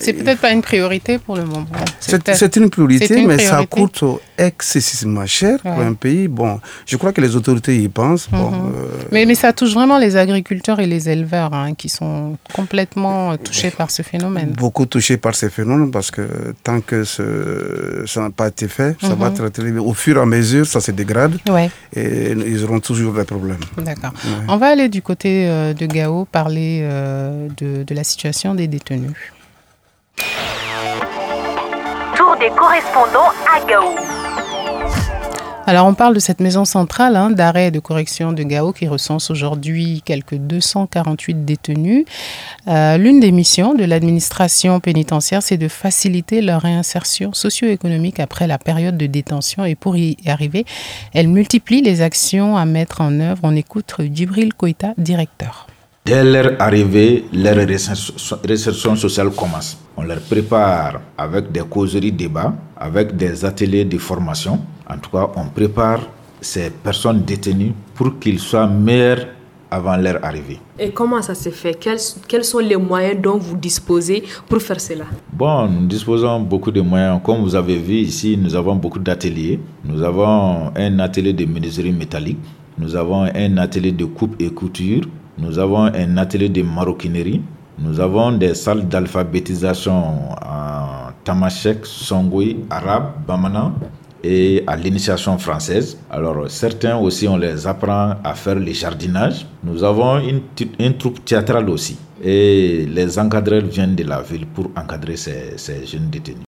[0.00, 1.66] C'est peut-être pas une priorité pour le moment.
[2.00, 4.02] C'est une priorité, mais ça coûte
[4.36, 6.26] excessivement cher pour un pays.
[6.26, 8.28] Bon, je crois que les autorités y pensent.
[8.30, 8.40] Mm -hmm.
[8.40, 9.12] euh...
[9.12, 13.70] mais, mais ça touche vraiment les agriculteurs et les éleveurs hein, qui sont complètement touchés
[13.80, 14.50] par ce phénomène.
[14.64, 16.22] Beaucoup touchés par ce phénomène parce que
[16.62, 19.18] tant que ce, ça n'a pas été fait, ça mm -hmm.
[19.18, 19.80] va très, très vite.
[19.92, 21.68] Au fur et à mesure, ça se dégrade ouais.
[21.98, 23.64] et ils auront toujours des problèmes.
[23.88, 24.12] D'accord.
[24.24, 24.44] Ouais.
[24.52, 28.68] On va aller du côté euh, de Gao parler euh, de, de la situation des
[28.74, 29.16] détenus.
[32.16, 34.27] Tour des correspondants à Gao.
[35.68, 38.88] Alors on parle de cette maison centrale hein, d'arrêt et de correction de Gao qui
[38.88, 42.06] recense aujourd'hui quelques 248 détenus.
[42.68, 48.56] Euh, L'une des missions de l'administration pénitentiaire, c'est de faciliter leur réinsertion socio-économique après la
[48.56, 49.66] période de détention.
[49.66, 50.64] Et pour y arriver,
[51.12, 53.40] elle multiplie les actions à mettre en œuvre.
[53.42, 55.66] On écoute Djibril Koïta, directeur.
[56.06, 59.76] Dès leur arrivée, leur réinsertion sociale commence.
[59.98, 64.58] On leur prépare avec des causeries débats, avec des ateliers de formation.
[64.88, 66.00] En tout cas, on prépare
[66.40, 69.26] ces personnes détenues pour qu'ils soient meilleurs
[69.70, 70.58] avant leur arrivée.
[70.78, 71.74] Et comment ça se fait?
[71.74, 75.04] Quels, quels, sont les moyens dont vous disposez pour faire cela?
[75.32, 77.20] Bon, nous disposons beaucoup de moyens.
[77.22, 79.60] Comme vous avez vu ici, nous avons beaucoup d'ateliers.
[79.84, 82.38] Nous avons un atelier de menuiserie métallique.
[82.78, 85.02] Nous avons un atelier de coupe et couture.
[85.36, 87.42] Nous avons un atelier de maroquinerie.
[87.78, 93.72] Nous avons des salles d'alphabétisation en tamashek, songwe, arabe, bamana
[94.22, 95.96] et à l'initiation française.
[96.10, 99.46] Alors certains aussi, on les apprend à faire le jardinage.
[99.62, 100.40] Nous avons une,
[100.78, 101.96] une troupe théâtrale aussi.
[102.22, 106.44] Et les encadreurs viennent de la ville pour encadrer ces, ces jeunes détenus.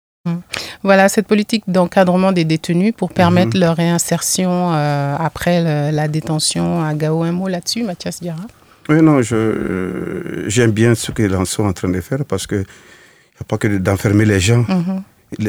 [0.81, 3.59] Voilà cette politique d'encadrement des détenus pour permettre mmh.
[3.59, 7.23] leur réinsertion euh, après le, la détention à Gao.
[7.23, 8.47] Un mot là-dessus, Mathias Diarra?
[8.89, 13.43] Oui, non, j'aime bien ce qu'ils sont en train de faire parce qu'il n'y a
[13.47, 14.65] pas que d'enfermer les gens.
[14.67, 15.01] Mm -hmm.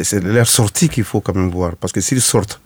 [0.03, 1.77] C'est leur sortie qu'il faut quand même voir.
[1.77, 2.61] Parce que s'ils sortent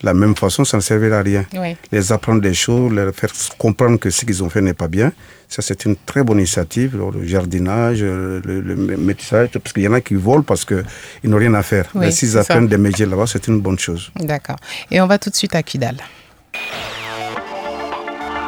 [0.00, 1.44] de la même façon, ça ne servira à rien.
[1.54, 1.76] Oui.
[1.90, 5.12] Les apprendre des choses, leur faire comprendre que ce qu'ils ont fait n'est pas bien.
[5.48, 6.96] Ça, c'est une très bonne initiative.
[6.96, 10.84] Le jardinage, le, le métissage, parce qu'il y en a qui volent parce qu'ils
[11.24, 11.86] n'ont rien à faire.
[11.94, 14.12] Oui, Mais s'ils apprennent des métiers là-bas, c'est une bonne chose.
[14.16, 14.56] D'accord.
[14.90, 15.96] Et on va tout de suite à Kidal.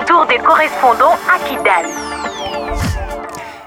[0.06, 1.86] Tour des correspondants à Kidal.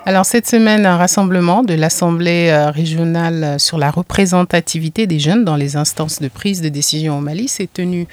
[0.05, 5.77] Alors cette semaine, un rassemblement de l'Assemblée régionale sur la représentativité des jeunes dans les
[5.77, 8.07] instances de prise de décision au Mali s'est tenu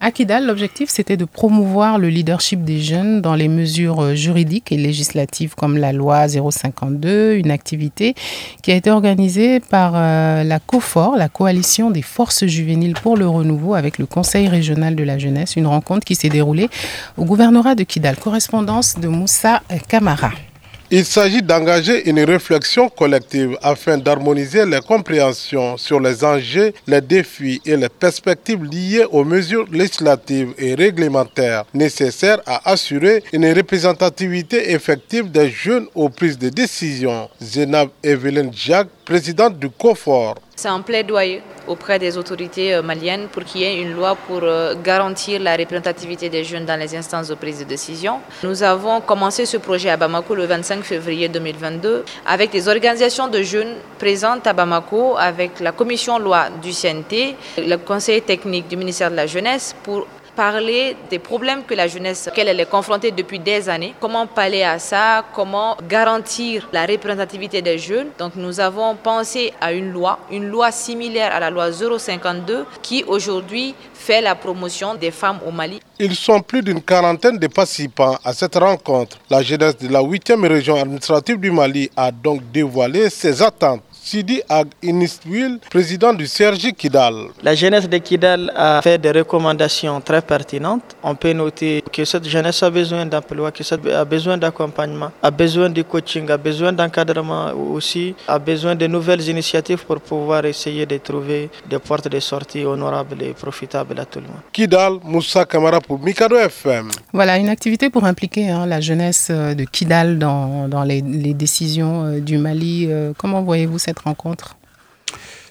[0.00, 4.76] à Kidal, l'objectif, c'était de promouvoir le leadership des jeunes dans les mesures juridiques et
[4.76, 8.14] législatives comme la loi 052, une activité
[8.62, 13.26] qui a été organisée par euh, la COFOR, la Coalition des forces juvéniles pour le
[13.26, 16.68] renouveau, avec le Conseil régional de la jeunesse, une rencontre qui s'est déroulée
[17.16, 18.16] au gouvernorat de Kidal.
[18.16, 20.30] Correspondance de Moussa Kamara.
[20.90, 27.60] Il s'agit d'engager une réflexion collective afin d'harmoniser les compréhensions sur les enjeux, les défis
[27.66, 35.30] et les perspectives liées aux mesures législatives et réglementaires nécessaires à assurer une représentativité effective
[35.30, 37.28] des jeunes aux prises de décision.
[37.38, 40.36] Zénab Evelyn Jacques, présidente du COFOR.
[40.60, 44.42] C'est un plaidoyer auprès des autorités maliennes pour qu'il y ait une loi pour
[44.82, 48.18] garantir la représentativité des jeunes dans les instances de prise de décision.
[48.42, 53.40] Nous avons commencé ce projet à Bamako le 25 février 2022 avec des organisations de
[53.40, 59.12] jeunes présentes à Bamako, avec la commission loi du CNT, le conseil technique du ministère
[59.12, 63.40] de la Jeunesse pour parler des problèmes que la jeunesse, auxquels elle est confrontée depuis
[63.40, 68.10] des années, comment pallier à ça, comment garantir la représentativité des jeunes?
[68.20, 73.02] Donc nous avons pensé à une loi, une loi similaire à la loi 052 qui
[73.08, 75.80] aujourd'hui fait la promotion des femmes au Mali.
[75.98, 79.18] Ils sont plus d'une quarantaine de participants à cette rencontre.
[79.28, 84.40] La jeunesse de la 8e région administrative du Mali a donc dévoilé ses attentes Sidi
[84.48, 87.28] Ag Iniswil, président du CRJ Kidal.
[87.42, 90.96] La jeunesse de Kidal a fait des recommandations très pertinentes.
[91.02, 95.30] On peut noter que cette jeunesse a besoin d'emploi, que cette a besoin d'accompagnement, a
[95.30, 100.86] besoin de coaching, a besoin d'encadrement aussi, a besoin de nouvelles initiatives pour pouvoir essayer
[100.86, 104.40] de trouver des portes de sortie honorables et profitables à tout le monde.
[104.54, 106.88] Kidal, Moussa Kamara pour Mikado FM.
[107.12, 111.34] Voilà, une activité pour impliquer hein, la jeunesse euh, de Kidal dans, dans les, les,
[111.34, 112.86] décisions euh, du Mali.
[112.88, 114.56] Euh, comment voyez-vous cette rencontre?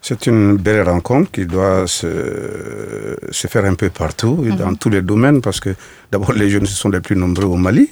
[0.01, 4.89] C'est une belle rencontre qui doit se, se, faire un peu partout et dans tous
[4.89, 5.75] les domaines parce que
[6.11, 7.89] d'abord les jeunes sont les plus nombreux au Mali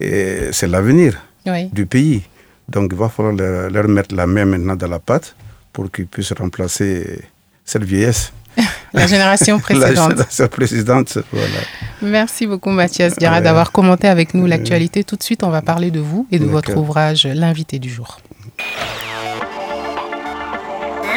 [0.00, 1.66] et c'est l'avenir oui.
[1.66, 2.22] du pays.
[2.68, 5.34] Donc il va falloir leur, leur, mettre la main maintenant dans la pâte
[5.72, 7.20] pour qu'ils puissent remplacer
[7.64, 8.32] cette vieillesse.
[8.94, 9.96] la génération précédente.
[9.96, 11.60] la génération précédente, voilà.
[12.02, 13.42] Merci beaucoup Mathias Diarra ouais.
[13.42, 15.04] d'avoir commenté avec nous l'actualité.
[15.04, 18.20] Tout de suite, on va parler de vous et de votre ouvrage L'invité du jour.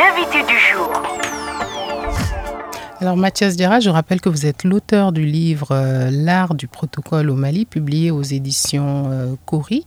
[0.03, 0.91] L'invité du jour.
[2.99, 7.29] Alors Mathias Diarra, je rappelle que vous êtes l'auteur du livre euh, L'art du protocole
[7.29, 9.85] au Mali, publié aux éditions euh, Cori.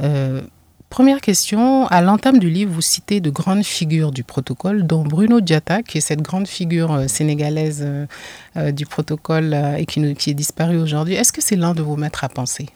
[0.00, 0.40] Euh,
[0.88, 5.42] première question, à l'entame du livre, vous citez de grandes figures du protocole, dont Bruno
[5.42, 7.86] Diatta, qui est cette grande figure sénégalaise
[8.56, 11.14] du protocole et qui, qui est disparue aujourd'hui.
[11.14, 12.70] Est-ce que c'est l'un de vos maîtres à penser?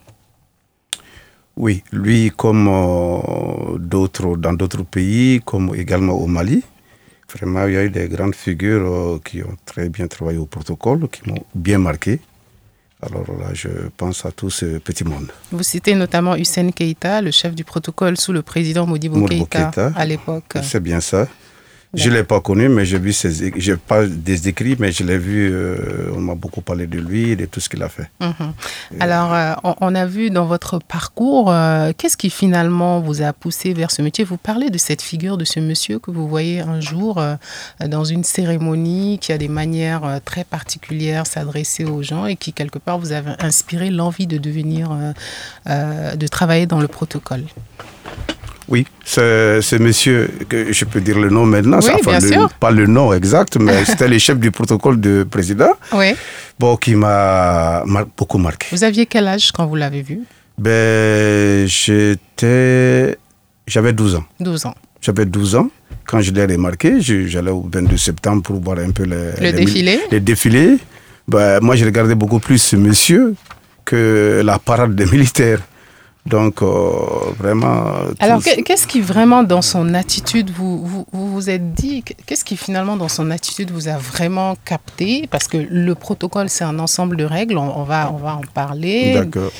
[1.55, 6.63] Oui, lui comme euh, d'autres dans d'autres pays, comme également au Mali,
[7.35, 10.45] vraiment il y a eu des grandes figures euh, qui ont très bien travaillé au
[10.45, 12.19] protocole, qui m'ont bien marqué.
[13.01, 15.29] Alors là, je pense à tout ce petit monde.
[15.51, 19.71] Vous citez notamment Hussein Keïta, le chef du protocole sous le président Modibo, Modibo Keïta,
[19.71, 20.53] Keïta, à l'époque.
[20.63, 21.27] C'est bien ça.
[21.93, 25.03] Je ne l'ai pas connu, mais j'ai vu ses, j'ai pas des écrits, mais je
[25.03, 27.89] l'ai vu, euh, on m'a beaucoup parlé de lui et de tout ce qu'il a
[27.89, 28.09] fait.
[28.19, 28.51] Mm -hmm.
[28.99, 29.53] Alors, euh,
[29.87, 34.01] on, a vu dans votre parcours, euh, qu'est-ce qui finalement vous a poussé vers ce
[34.01, 34.23] métier?
[34.25, 37.11] Vous parlez de cette figure, de ce monsieur que vous voyez un jour
[37.95, 42.79] dans une cérémonie, qui a des manières très particulières, s'adresser aux gens et qui, quelque
[42.85, 44.85] part, vous avez inspiré l'envie de devenir,
[46.23, 47.43] de travailler dans le protocole.
[48.69, 52.49] Oui, c'est monsieur, que je peux dire le nom maintenant, oui, enfin, bien le, sûr.
[52.53, 56.13] pas le nom exact, mais c'était le chef du protocole de président, oui.
[56.59, 58.67] bon, qui m'a mar beaucoup marqué.
[58.71, 60.21] Vous aviez quel âge quand vous l'avez vu?
[60.57, 63.17] Ben, J'étais.
[63.67, 64.23] J'avais 12 ans.
[64.39, 64.75] 12 ans.
[65.01, 65.69] J'avais 12 ans.
[66.05, 69.53] Quand je l'ai remarqué, j'allais au 22 septembre pour voir un peu les, le les,
[69.53, 69.99] défilé.
[70.11, 70.77] les défilés.
[71.27, 73.35] Ben, moi, je regardais beaucoup plus ce monsieur
[73.85, 75.59] que la parade des militaires.
[76.25, 76.67] Donc, euh,
[77.37, 77.93] vraiment.
[78.19, 82.55] Alors, qu'est-ce qui vraiment dans son attitude, vous vous, vous, vous êtes dit, qu'est-ce qui
[82.55, 85.27] finalement dans son attitude vous a vraiment capté?
[85.29, 88.41] Parce que le protocole, c'est un ensemble de règles, on, on, va, on va en
[88.53, 89.15] parler.
[89.15, 89.51] D'accord.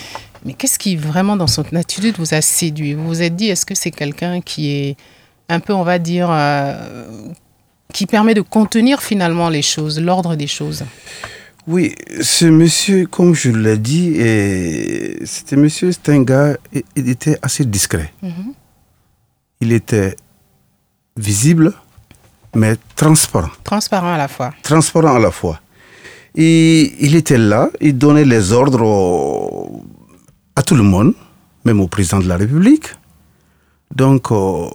[0.46, 2.94] Mais qu'est-ce qui vraiment dans son attitude vous a séduit?
[2.94, 4.98] Vous vous êtes dit, est-ce que c'est quelqu'un qui est
[5.50, 6.76] un peu, on va dire, euh,
[7.94, 10.84] qui permet de contenir finalement les choses, l'ordre des choses?
[11.68, 14.16] Oui, ce monsieur, comme je l'ai dit,
[15.26, 16.58] c'était monsieur, c'était un gars,
[16.96, 18.14] il était assez discret.
[18.22, 18.30] Mhm.
[18.30, 18.54] Mm -hmm.
[19.62, 20.16] Il était
[21.16, 21.74] visible,
[22.56, 23.52] mais transparent.
[23.64, 24.54] Transparent à la fois.
[24.62, 25.58] Transparent à la fois.
[26.36, 29.84] Et il était là, il donnait les ordres au,
[30.56, 31.14] à tout le monde,
[31.66, 32.88] même au président de la République.
[33.96, 34.68] Donc, euh,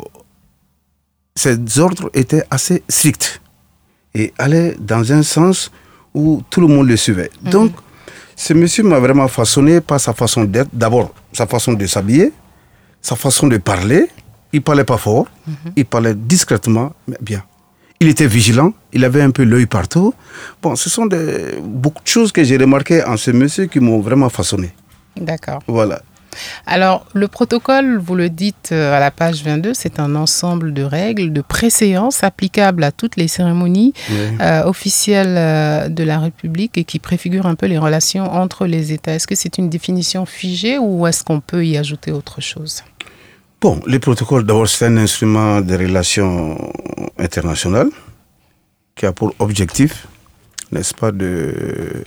[1.35, 3.41] ces ordres étaient assez stricts
[4.15, 5.71] et allaient dans un sens
[6.19, 7.31] où tout le monde le suivait.
[7.43, 7.51] Mmh.
[7.51, 7.73] Donc,
[8.35, 10.71] ce monsieur m'a vraiment façonné par sa façon d'être.
[10.73, 12.33] D'abord, sa façon de s'habiller,
[13.01, 14.09] sa façon de parler.
[14.53, 15.53] Il parlait pas fort, mmh.
[15.77, 17.43] il parlait discrètement, mais bien.
[18.01, 20.15] Il était vigilant, il avait un peu l'œil partout.
[20.63, 24.01] Bon, ce sont des, beaucoup de choses que j'ai remarquées en ce monsieur qui m'ont
[24.01, 24.71] vraiment façonné.
[25.17, 25.61] D'accord.
[25.67, 26.01] Voilà.
[26.67, 31.33] Alors, le protocole, vous le dites à la page 22, c'est un ensemble de règles,
[31.33, 34.17] de préséances applicables à toutes les cérémonies oui.
[34.41, 38.93] euh, officielles euh, de la République et qui préfigurent un peu les relations entre les
[38.93, 39.15] États.
[39.15, 42.83] Est-ce que c'est une définition figée ou est-ce qu'on peut y ajouter autre chose?
[43.61, 46.57] Bon, les protocoles, d'abord, c'est un instrument de relations
[47.19, 47.91] internationales
[48.95, 50.07] qui a pour objectif,
[50.71, 52.05] n'est-ce pas, de,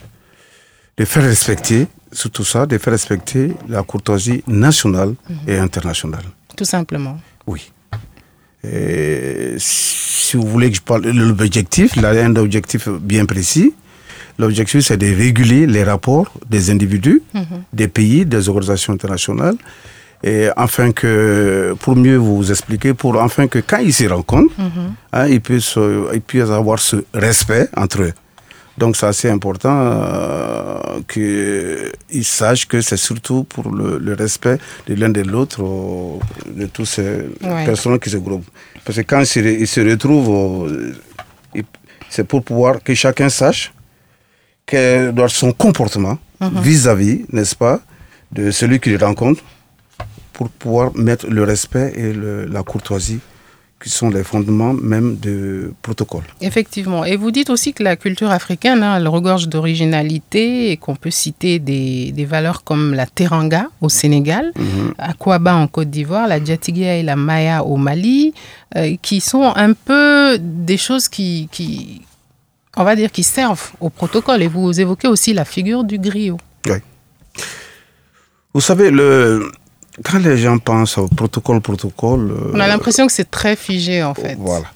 [0.97, 5.50] de faire respecter surtout ça, de faire respecter la courtoisie nationale -hmm.
[5.52, 6.26] et internationale.
[6.56, 7.17] Tout simplement.
[7.47, 7.71] Oui.
[8.63, 13.74] Et si vous voulez que je parle de l'objectif, il a un objectif bien précis.
[14.38, 17.63] L'objectif, c'est de réguler les rapports des individus, mhm.
[17.74, 19.56] des pays, des organisations internationales,
[20.24, 24.93] et afin que, pour mieux vous expliquer, pour enfin que quand ils se rencontrent, mhm.
[25.13, 25.78] hein, ils, puissent,
[26.13, 28.13] ils puissent avoir ce respect entre eux.
[28.77, 34.57] Donc c'est assez important euh, qu'ils sachent que c'est surtout pour le, respect
[34.88, 35.62] de l'un de l'autre,
[36.47, 37.29] de tous ces
[37.65, 38.49] personnes qui se groupent.
[38.86, 40.71] Parce que quand ils se, retrouvent,
[42.10, 43.73] c'est pour pouvoir que chacun sache
[44.65, 46.62] quel doit son comportement mhm.
[46.62, 47.81] vis-à-vis, n'est-ce pas,
[48.31, 49.43] de celui qu'il rencontre,
[50.34, 52.13] pour pouvoir mettre le respect et
[52.49, 53.19] la courtoisie
[53.82, 56.24] qui sont les fondements même du protocole.
[56.39, 57.04] Effectivement.
[57.04, 61.10] Et vous dites aussi que la culture africaine, hein, elle regorge d'originalité et qu'on peut
[61.12, 66.44] citer des, des, valeurs comme la teranga au Sénégal, mm Akwaba en Côte d'Ivoire, la
[66.44, 68.34] djatigia et la maya au Mali,
[68.76, 72.02] euh, qui sont un peu des choses qui, qui,
[72.78, 74.44] on va dire, qui servent au protocole.
[74.44, 76.38] Et vous évoquez aussi la figure du griot.
[76.67, 76.78] Oui.
[78.54, 79.52] Vous savez, le,
[80.04, 82.34] quand les gens pensent au protocole, protocole.
[82.54, 84.38] On a l'impression que c'est très figé en fait.
[84.39, 84.67] Voilà.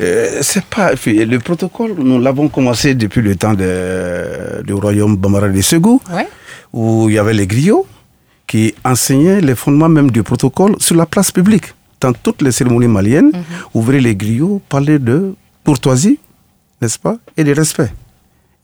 [0.00, 0.92] Euh, c'est pas.
[1.06, 6.00] Le protocole, nous l'avons commencé depuis le temps du royaume Bamara de Segou,
[6.72, 7.86] où il y avait les griots
[8.46, 11.66] qui enseignaient les fondements même du protocole sur la place publique.
[12.00, 13.42] Dans toutes les cérémonies maliennes, mhm.
[13.72, 15.34] ouvrir les griots, parler de
[15.64, 16.18] courtoisie,
[16.82, 17.90] n'est-ce pas, et de respect.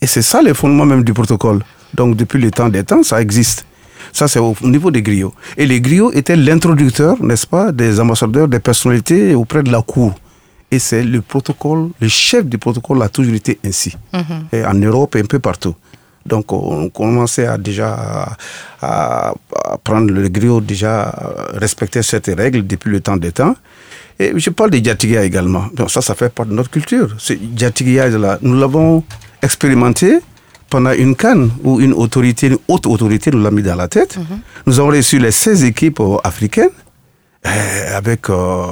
[0.03, 1.61] Et c'est ça les fondements même du protocole.
[1.95, 3.65] Donc depuis le temps des temps, ça existe.
[4.13, 5.35] Ça, c'est au niveau des griots.
[5.57, 10.15] Et les griots étaient l'introducteur, n'est-ce pas, des ambassadeurs, des personnalités auprès de la cour.
[10.71, 13.97] Et c'est le protocole, le chef du protocole a toujours été ainsi.
[14.13, 14.23] Mhm.
[14.53, 15.75] et en Europe et un peu partout.
[16.27, 18.37] Donc on commençait à déjà
[18.83, 19.35] à,
[19.83, 21.13] prendre le griot, déjà
[21.55, 23.55] respecter cette règle depuis le temps des temps.
[24.19, 25.65] Et je parle des Djatigia également.
[25.75, 27.09] Donc ça, ça fait partie de notre culture.
[27.17, 29.03] Ce Djatigia, là, nous l'avons
[29.43, 30.19] expérimenté
[30.71, 34.17] pendant une canne où une autorité, une haute autorité nous l'a mis dans la tête.
[34.17, 34.41] Mhm.
[34.67, 36.71] Nous avons reçu les 16 équipes euh, africaines
[37.47, 38.67] euh, avec euh,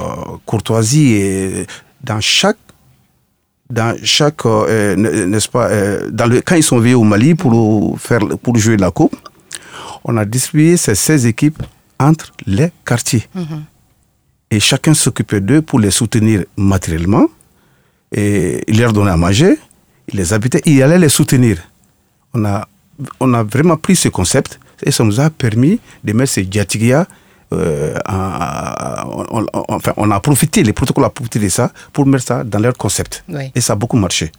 [0.45, 1.67] courtoisie et
[2.03, 2.57] dans chaque
[3.69, 5.69] dans chaque n'est-ce pas
[6.09, 9.15] dans le quand ils sont venus au Mali pour faire pour jouer la coupe
[10.03, 11.61] on a distribué ces 16 équipes
[11.99, 13.63] entre les quartiers mhm.
[14.49, 17.27] et chacun s'occupait d'eux pour les soutenir matériellement
[18.11, 19.59] et il leur donnait à manger
[20.11, 21.57] il les habitait il allait les soutenir
[22.33, 22.67] on a,
[23.19, 27.07] on a vraiment pris ce concept et ça nous a permis de mettre ces Djatigia
[27.51, 32.43] euh, on, enfin, on a profité, les protocoles ont profité de ça pour mettre ça
[32.43, 33.23] dans leur concept.
[33.55, 34.31] Et ça a beaucoup marché.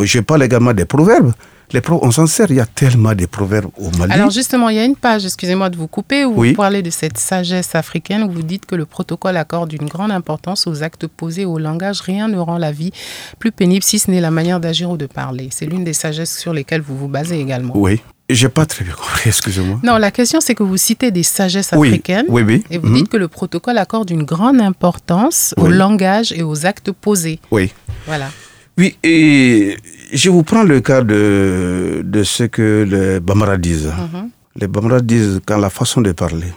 [0.00, 1.32] Je parle également des proverbes.
[1.72, 4.12] Les pro on s'en sert, il y a tellement de proverbes au Mali.
[4.12, 6.90] Alors justement, il y a une page, excusez-moi de vous couper, où vous parlez de
[6.90, 11.06] cette sagesse africaine, où vous dites que le protocole accorde une grande importance aux actes
[11.06, 12.00] posés, au langage.
[12.00, 12.92] Rien ne rend la vie
[13.38, 15.48] plus pénible si ce n'est la manière d'agir ou de parler.
[15.50, 17.72] C'est l'une des sagesses sur lesquelles vous vous basez également.
[17.76, 18.00] Oui.
[18.28, 19.80] J'ai pas très bien compris, excusez-moi.
[19.82, 23.06] Non, la question c'est que vous citez des sagesses africaines oui, oui, et vous dites
[23.06, 23.08] mhm.
[23.08, 27.40] que le protocole accorde une grande importance au langage et aux actes posés.
[27.50, 27.72] Oui.
[28.06, 28.30] Voilà.
[28.78, 29.76] Oui, et
[30.12, 33.86] je vous prends le cas de, de ce que les Bamara disent.
[33.92, 34.30] Mhm.
[34.56, 36.52] Les Bamara disent quand la façon de parler,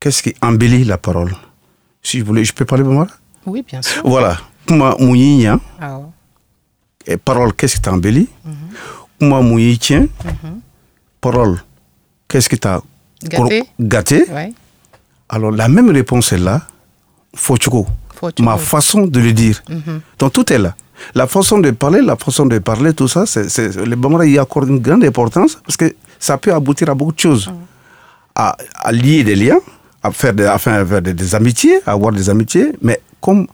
[0.00, 1.34] qu'est-ce qui embellit la parole?
[2.02, 3.08] Si je voulais, je peux parler Bamara?
[3.46, 4.02] Oui, bien sûr.
[4.04, 4.38] Voilà.
[4.66, 4.96] Kuma
[5.80, 6.00] ah
[7.06, 8.28] Et parole, qu'est-ce qui t'embellit?
[9.18, 10.08] Kuma mm
[11.20, 11.62] Parole,
[12.28, 12.82] qu'est-ce qui t'a
[13.22, 14.24] gâté, gâté?
[15.28, 16.60] Alors la même réponse est là.
[17.34, 17.86] Fochuko.
[18.40, 19.62] Ma façon de le dire.
[19.68, 20.00] Mhm.
[20.18, 20.74] Donc tout est là.
[21.14, 24.68] La façon de parler, la façon de parler, tout ça, c'est, les Bamara y accordent
[24.68, 27.50] une grande importance parce que ça peut aboutir à beaucoup de choses.
[28.34, 28.56] À,
[28.90, 29.58] lier des liens,
[30.02, 33.46] à faire, des, faire des, amitiés, à avoir des amitiés, mais comme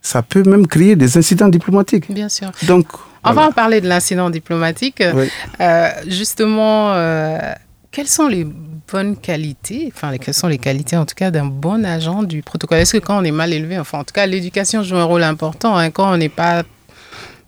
[0.00, 2.12] ça peut même créer des incidents diplomatiques.
[2.12, 2.50] Bien sûr.
[2.66, 2.86] Donc,
[3.24, 5.02] on va en parler de l'incident diplomatique.
[5.02, 7.38] Euh, justement, euh,
[7.90, 8.46] quelles sont les
[8.90, 12.78] bonnes qualités, enfin, quelles sont les qualités en tout cas d'un bon agent du protocole
[12.78, 15.22] Est-ce que quand on est mal élevé, enfin, en tout cas, l'éducation joue un rôle
[15.22, 15.76] important.
[15.76, 16.62] Hein, quand on n'est pas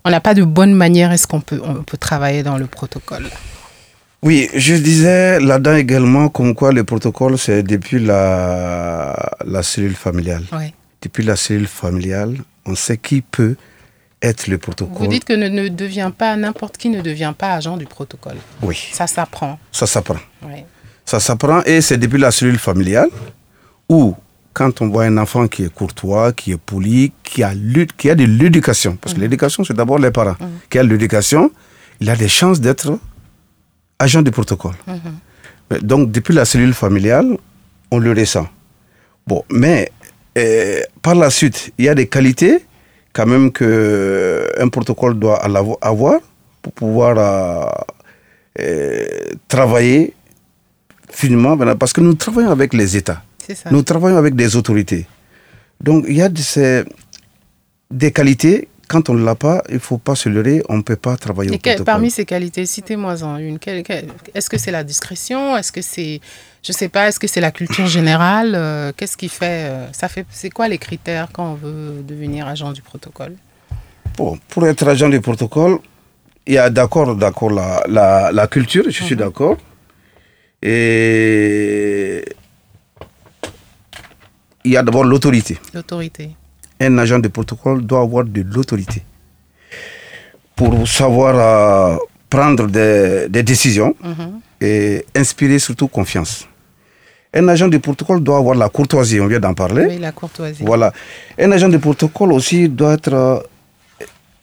[0.05, 3.27] on n'a pas de bonne manière, est-ce qu'on peut, on peut travailler dans le protocole?
[4.23, 9.15] Oui, je disais là-dedans également comme quoi le protocole, c'est depuis la,
[9.47, 10.45] la cellule familiale.
[11.03, 13.57] Depuis la cellule familiale, on sait qui peut
[14.23, 14.99] être le protocole.
[14.99, 18.37] Vous dites que ne, ne devient pas, n'importe qui ne devient pas agent du protocole.
[18.63, 18.89] Oui.
[18.93, 19.59] Ça s'apprend.
[19.73, 20.19] Ça s'apprend.
[20.43, 20.65] Oui.
[21.05, 23.09] Ça s'apprend et c'est depuis la cellule familiale
[23.89, 24.15] où
[24.53, 27.53] quand on voit un enfant qui est courtois, qui est poli, qui a,
[27.97, 29.23] qui a de l'éducation, parce que mm.
[29.23, 30.47] l'éducation, c'est d'abord les parents, mm.
[30.69, 31.51] qui a l'éducation,
[32.01, 32.99] il a des chances d'être
[33.99, 34.75] agent du protocole.
[34.89, 35.83] Mm-hmm.
[35.83, 37.37] Donc, depuis la cellule familiale,
[37.91, 38.49] on le ressent.
[39.27, 39.93] Bon, mais
[40.37, 42.65] euh, par la suite, il y a des qualités
[43.13, 45.41] quand même qu'un protocole doit
[45.81, 46.21] avoir
[46.63, 47.73] pour pouvoir
[48.59, 49.07] euh,
[49.49, 50.15] travailler
[51.13, 53.23] finement, parce que nous travaillons avec les États.
[53.71, 55.07] Nous travaillons avec des autorités.
[55.81, 56.29] Donc il y a
[57.91, 60.83] des qualités quand on ne l'a pas, il ne faut pas se leurrer, on ne
[60.83, 63.57] peut pas travailler Et au Parmi ces qualités, citez-moi-en une.
[64.35, 65.57] Est-ce que c'est la discrétion?
[65.57, 66.21] Est-ce que c'est,
[66.61, 68.53] je sais pas, est-ce que c'est la culture générale?
[68.57, 72.49] Euh, Qu'est-ce qui fait, euh, ça fait, c'est quoi les critères quand on veut devenir
[72.49, 73.37] agent du protocole?
[74.17, 75.79] Bon, Pour être agent du protocole,
[76.49, 77.85] il y a d'accord, d'accord la,
[78.33, 79.21] la, culture, je suis mhm.
[79.21, 79.57] d'accord.
[80.63, 82.25] Et
[84.65, 85.59] il y a d'abord l'autorité.
[85.73, 86.31] L'autorité
[86.81, 89.03] un agent de protocole doit avoir de l'autorité
[90.57, 91.97] pour savoir euh,
[92.29, 94.41] prendre des, décisions mhm.
[94.61, 96.47] et inspirer surtout confiance.
[97.33, 99.87] Un agent de protocole doit avoir la courtoisie, on vient d'en parler.
[99.89, 100.65] Oui, la courtoisie.
[100.65, 100.93] Voilà.
[101.39, 103.39] Un agent de protocole aussi doit être euh,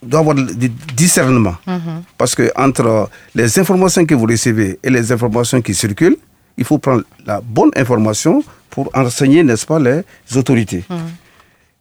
[0.02, 1.56] doit avoir du discernement.
[1.66, 2.02] Mhm.
[2.16, 6.16] Parce que entre les informations que vous recevez et les informations qui circulent,
[6.56, 10.02] il faut prendre la bonne information pour enseigner, n'est-ce pas, les
[10.36, 10.84] autorités.
[10.88, 10.96] Mhm.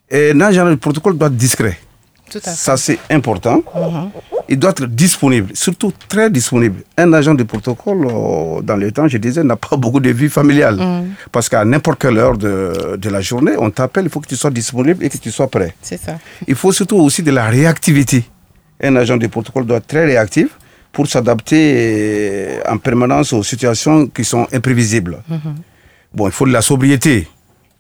[0.09, 1.78] Et agent de protocole doit être discret.
[2.41, 3.63] Ça, c'est important.
[3.75, 4.09] Mhm.
[4.49, 6.84] Il doit être disponible, surtout très disponible.
[6.97, 10.30] Un agent de protocole, euh, dans le temps, je disais, n'a pas beaucoup de vie
[10.30, 10.78] familiale.
[10.78, 11.09] Mhm.
[11.32, 14.36] Parce qu'à n'importe quelle heure de, de, la journée, on t'appelle, il faut que tu
[14.38, 15.73] sois disponible et que tu sois prêt.
[15.82, 16.17] C'est ça.
[16.47, 18.23] Il faut surtout aussi de la réactivité.
[18.82, 20.49] Un agent de protocole doit être très réactif
[20.91, 25.21] pour s'adapter euh, en permanence aux situations qui sont imprévisibles.
[25.30, 25.55] Mhm.
[26.13, 27.28] Bon, il faut de la sobriété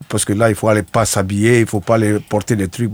[0.09, 2.91] parce que là, il faut aller pas s'habiller, il faut pas aller porter des trucs,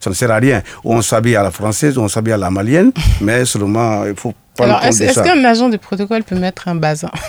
[0.00, 0.62] ça ne sert à rien.
[0.84, 4.34] on s'habille à la française, ou on s'habille à la malienne, mais seulement, il faut
[4.56, 7.10] pas Alors, est-ce, qu'un agent de protocole peut mettre un bazin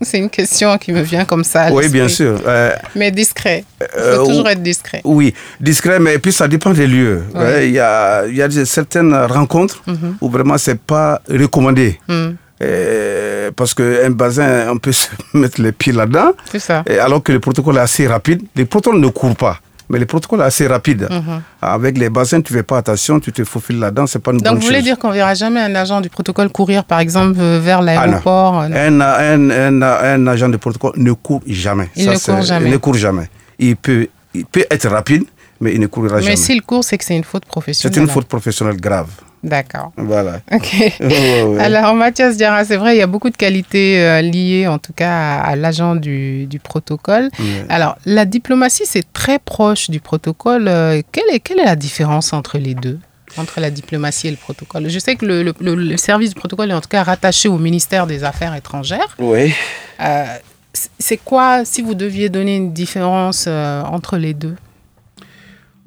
[0.00, 1.72] C'est une question qui me vient comme ça.
[1.72, 2.38] oui, bien sûr.
[2.46, 3.64] Euh, mais discret.
[3.80, 5.00] Il faut euh, toujours être discret.
[5.04, 7.22] Oui, discret, mais puis ça dépend des lieux.
[7.62, 10.16] Il y, a, y a certaines rencontres mhm.
[10.20, 11.98] où vraiment c'est pas recommandé.
[12.08, 12.36] Mhm.
[12.64, 16.32] Euh, parce qu'un bazin, on peut se mettre les pieds là-dedans.
[16.50, 16.84] C'est ça.
[17.00, 18.42] Alors que le protocole est assez rapide.
[18.56, 19.58] Les protocoles ne courent pas.
[19.90, 21.08] Mais le protocole est assez rapide.
[21.10, 21.42] Mhm.
[21.60, 24.38] Avec les bassins, tu ne fais pas attention, tu te faufiles là-dedans, c'est pas une
[24.38, 27.00] Donc bonne vous voulez dire qu'on ne verra jamais un agent du protocole courir, par
[27.00, 31.90] exemple, vers ah, l'aéroport un, un, un, agent du protocole ne court jamais.
[31.96, 32.66] Il ne court jamais.
[32.66, 33.28] Il ne court jamais.
[33.58, 35.24] Il peut, il peut être rapide,
[35.60, 36.30] mais il ne courra jamais.
[36.30, 37.94] Mais s'il court, c'est que c'est une faute professionnelle.
[37.94, 39.10] C'est une faute professionnelle grave.
[39.44, 39.92] D'accord.
[39.98, 40.40] Voilà.
[40.50, 40.74] Ok.
[41.60, 44.94] Alors, Mathias Diarra, c'est vrai, il y a beaucoup de qualités euh, liées, en tout
[44.94, 47.28] cas, à, l'agent du, du, protocole.
[47.68, 50.66] Alors, la diplomatie, c'est très proche du protocole.
[50.66, 52.98] Euh, quelle, est, quelle est la différence entre les deux
[53.36, 54.88] entre la diplomatie et le protocole?
[54.88, 58.06] Je sais que le, le, service du protocole est en tout cas rattaché au ministère
[58.06, 59.16] des Affaires étrangères.
[59.18, 59.52] Oui.
[60.00, 60.24] Euh,
[60.72, 64.54] c'est quoi, si vous deviez donner une différence entre les deux?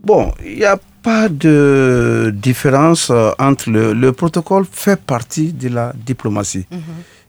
[0.04, 0.78] Bon, il y a
[1.08, 6.66] pas de différence euh, entre le, le, protocole fait partie de la diplomatie.
[6.70, 6.82] Mhm.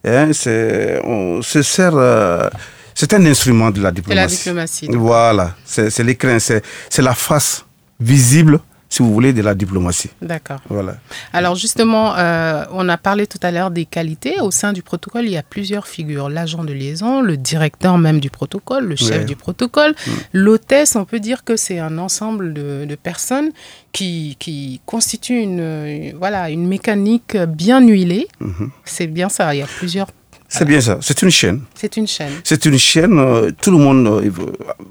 [0.05, 2.51] Hein, c'est, on se sert, euh,
[2.93, 4.17] c'est un instrument de la diplomatie.
[4.17, 4.89] De la diplomatie.
[4.93, 7.65] Voilà, c'est, l'écran, c'est, c'est la face
[8.01, 8.59] visible
[8.89, 10.11] si vous voulez, de la diplomatie.
[10.23, 10.61] D'accord.
[10.69, 10.97] Voilà.
[11.33, 14.41] Alors justement, euh, on a parlé tout à l'heure des qualités.
[14.41, 16.31] Au sein du protocole, il y a plusieurs figures.
[16.31, 20.11] L'agent de liaison, le directeur même du protocole, le chef du protocole, mm.
[20.33, 23.51] l'hôtesse, on peut dire que c'est un ensemble de, de personnes
[23.93, 28.29] qui, qui, constituent une, voilà, une mécanique bien huilée.
[28.41, 28.69] Mm-hmm.
[28.85, 30.09] C'est bien ça, il y a plusieurs
[30.49, 31.61] c'est bien ça, c'est une chaîne.
[31.75, 32.33] C'est une chaîne.
[32.43, 34.31] C'est une chaîne, euh, tout le monde euh,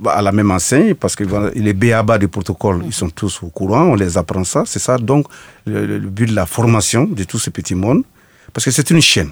[0.01, 1.23] va à la même enseigne parce que
[1.55, 4.63] les BABA du protocole, ils sont tous au courant, on les apprend ça.
[4.67, 5.25] C'est ça donc
[5.65, 8.03] le, but de la formation de tout ce petit monde.
[8.53, 9.29] Parce que c'est une chaîne.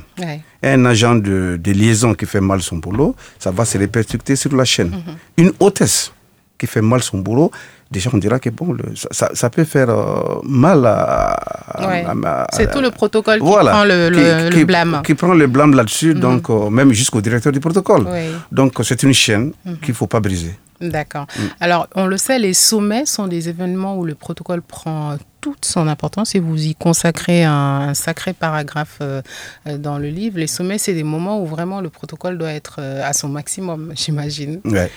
[0.62, 4.66] Un agent de, liaison qui fait mal son boulot, ça va se répercuter sur la
[4.66, 4.92] chaîne.
[5.38, 6.12] Une hôtesse
[6.58, 7.52] qui fait mal son boulot,
[7.92, 8.76] déjà on dira que bon,
[9.12, 12.48] ça, ça, peut faire euh, mal à.
[12.52, 15.02] c'est tout le protocole qui prend le, blâme.
[15.06, 16.20] Qui, prend le blâme là-dessus, mhm.
[16.20, 18.06] donc euh, même jusqu'au directeur du protocole.
[18.52, 19.78] Donc c'est une chaîne mhm.
[19.80, 20.56] qu'il ne faut pas briser.
[20.82, 21.26] D'accord.
[21.38, 21.42] Mm.
[21.62, 25.88] Alors, on le sait, les sommets sont des événements où le protocole prend toute son
[25.88, 29.22] importance et vous y consacrez un, sacré paragraphe euh,
[29.78, 30.38] dans le livre.
[30.38, 34.60] Les sommets, c'est des moments où vraiment le protocole doit être à son maximum, j'imagine.
[34.66, 34.92] Ouais.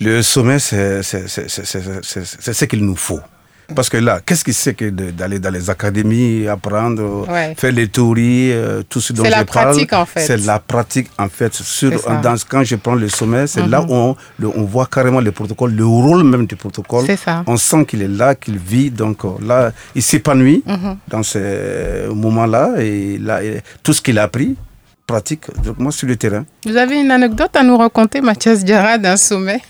[0.00, 3.20] Le sommet, c'est ce qu'il nous faut.
[3.74, 7.26] Parce que là, qu'est-ce qui c'est que d'aller dans les académies, apprendre,
[7.56, 9.44] faire les théories, euh, tout ce dont je parle?
[9.44, 10.20] C'est la pratique en fait.
[10.20, 11.54] C'est la pratique en fait.
[11.54, 11.90] Sur,
[12.22, 13.90] dans, quand je prends le sommet, c'est là mhm.
[13.90, 14.16] où on,
[14.56, 17.06] on, voit carrément le protocole, le rôle même du protocole.
[17.16, 17.44] Ça.
[17.46, 18.90] On sent qu'il est là, qu'il vit.
[18.90, 20.96] Donc euh, là, il s'épanouit mhm.
[21.08, 22.74] dans ces moments-là.
[22.80, 23.40] Et là,
[23.82, 24.56] tout ce qu'il a appris,
[25.06, 25.44] pratique
[25.78, 26.44] moi sur le terrain.
[26.64, 29.60] Vous avez une anecdote à nous raconter, Mathias Diarra, d'un sommet?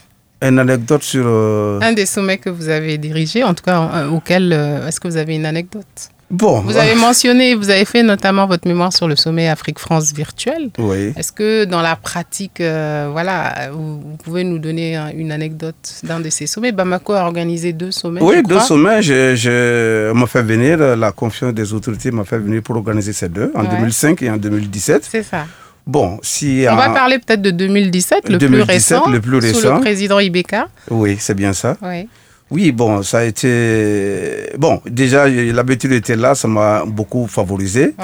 [0.42, 1.24] Une anecdote sur...
[1.26, 4.52] Euh, Un des sommets que vous avez dirigé, en tout cas euh, auquel...
[4.52, 5.84] Euh, est-ce que vous avez une anecdote?
[6.30, 6.60] Bon.
[6.60, 10.70] Vous avez mentionné, vous avez fait notamment votre mémoire sur le sommet Afrique-France virtuel.
[10.78, 11.12] Oui.
[11.16, 16.30] Est-ce que dans la pratique, euh, voilà, vous, pouvez nous donner une anecdote d'un de
[16.30, 16.72] ces sommets?
[16.72, 18.22] Bamako a organisé deux sommets.
[18.22, 19.02] Oui, deux sommets.
[19.02, 23.28] Je, je m'a fait venir, la confiance des autorités m'a fait venir pour organiser ces
[23.28, 25.08] deux, en 2005 et en 2017.
[25.10, 25.46] C'est ça.
[25.86, 29.74] Bon, si on va parler peut-être de 2017, le plus récent, le plus récent, sous
[29.74, 30.68] le président Ibeka.
[30.90, 31.76] Oui, c'est bien ça.
[31.82, 32.08] Oui.
[32.50, 34.50] Oui, bon, ça a été.
[34.58, 37.94] Bon, déjà, l'habitude était là, ça m'a beaucoup favorisé.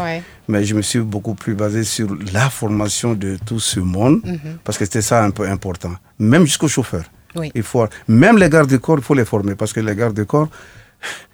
[0.48, 4.58] Mais je me suis beaucoup plus basé sur la formation de tout ce monde, mhm.
[4.62, 5.92] parce que c'était ça un peu important.
[6.20, 7.02] Même jusqu'au chauffeur.
[7.54, 10.14] Il faut, même les gardes du corps, il faut les former, parce que les gardes
[10.14, 10.48] du corps,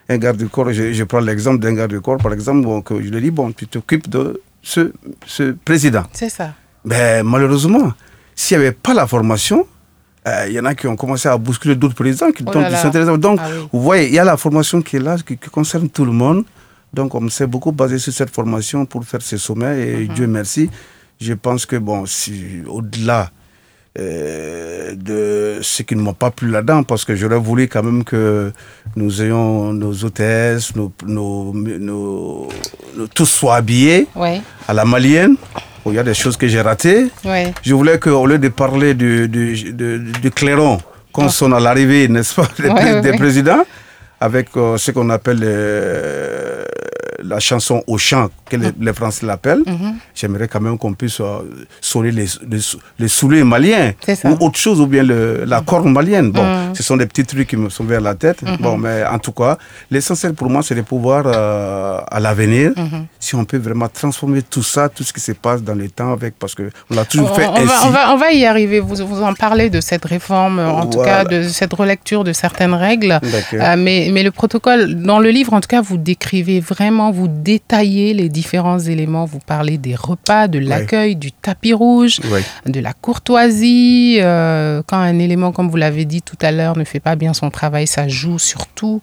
[0.09, 2.67] un garde du corps, je, prends l'exemple d'un garde du corps, par exemple,
[3.01, 4.93] je lui dis, bon, tu t'occupes de ce,
[5.27, 6.05] ce président.
[6.13, 6.55] C'est ça.
[6.85, 7.93] Mais malheureusement,
[8.35, 9.67] s'il n'y avait pas la formation,
[10.27, 13.19] euh, il y en a qui ont commencé à bousculer d'autres présidents qui, oh s'intéressent.
[13.19, 16.05] Donc, ah vous voyez, il y a la formation qui est là, qui, concerne tout
[16.05, 16.45] le monde.
[16.93, 19.81] Donc, on s'est beaucoup basé sur cette formation pour faire ces sommets.
[19.81, 20.15] Et mhm.
[20.15, 20.71] Dieu merci,
[21.21, 23.31] je pense que, bon, si, au-delà
[23.99, 28.05] euh, de ce qui ne m'a pas plu là-dedans, parce que j'aurais voulu quand même
[28.05, 28.51] que
[28.97, 32.49] nous ayons nos hôtesses, nos, nos, nos,
[33.15, 34.09] tous soient habillés
[34.67, 35.37] à la malienne.
[35.85, 37.09] Il y a des choses que j'ai ratées.
[37.63, 40.79] Je voulais qu'au lieu de parler du, du, du, clairon,
[41.13, 42.49] qu'on sonne à l'arrivée, n'est-ce pas,
[43.03, 43.65] des, présidents,
[44.21, 46.65] avec euh, ce qu'on appelle euh,
[47.23, 48.95] la chanson au chant, que les, mm.
[48.95, 49.95] Français l'appellent, mm-hmm.
[50.15, 51.41] j'aimerais quand même qu'on puisse euh,
[51.81, 52.27] sonner les,
[52.99, 53.93] les, souliers maliens
[54.25, 56.31] ou autre chose, ou bien le, la corne malienne.
[56.31, 56.75] Bon, mm.
[56.75, 58.43] ce sont des petits trucs qui me sont vers la tête.
[58.61, 59.57] Bon, mais en tout cas,
[59.91, 62.73] l'essentiel pour moi, c'est de pouvoir, euh, à l'avenir,
[63.19, 66.13] si on peut vraiment transformer tout ça, tout ce qui se passe dans le temps,
[66.13, 67.67] avec, parce qu'on l'a toujours fait on ainsi.
[67.67, 68.81] Va, on, va, on va y arriver.
[68.81, 72.75] Vous, vous en parlez de cette réforme, en tout cas, de cette relecture de certaines
[72.75, 73.19] règles.
[73.53, 77.29] Euh, mais, mais le protocole, dans le livre, en tout cas, vous décrivez vraiment vous
[77.29, 79.25] détaillez les différents éléments.
[79.25, 82.19] Vous parlez des repas, de l'accueil, du tapis rouge,
[82.67, 84.19] de la courtoisie.
[84.21, 87.35] Euh, quand un élément, comme vous l'avez dit tout à l'heure, ne fait pas bien
[87.35, 89.01] son travail, ça joue sur tout,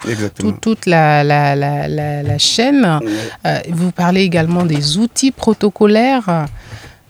[0.62, 3.00] toute la, la, la, la chaîne.
[3.46, 6.46] Euh, vous parlez également des outils protocolaires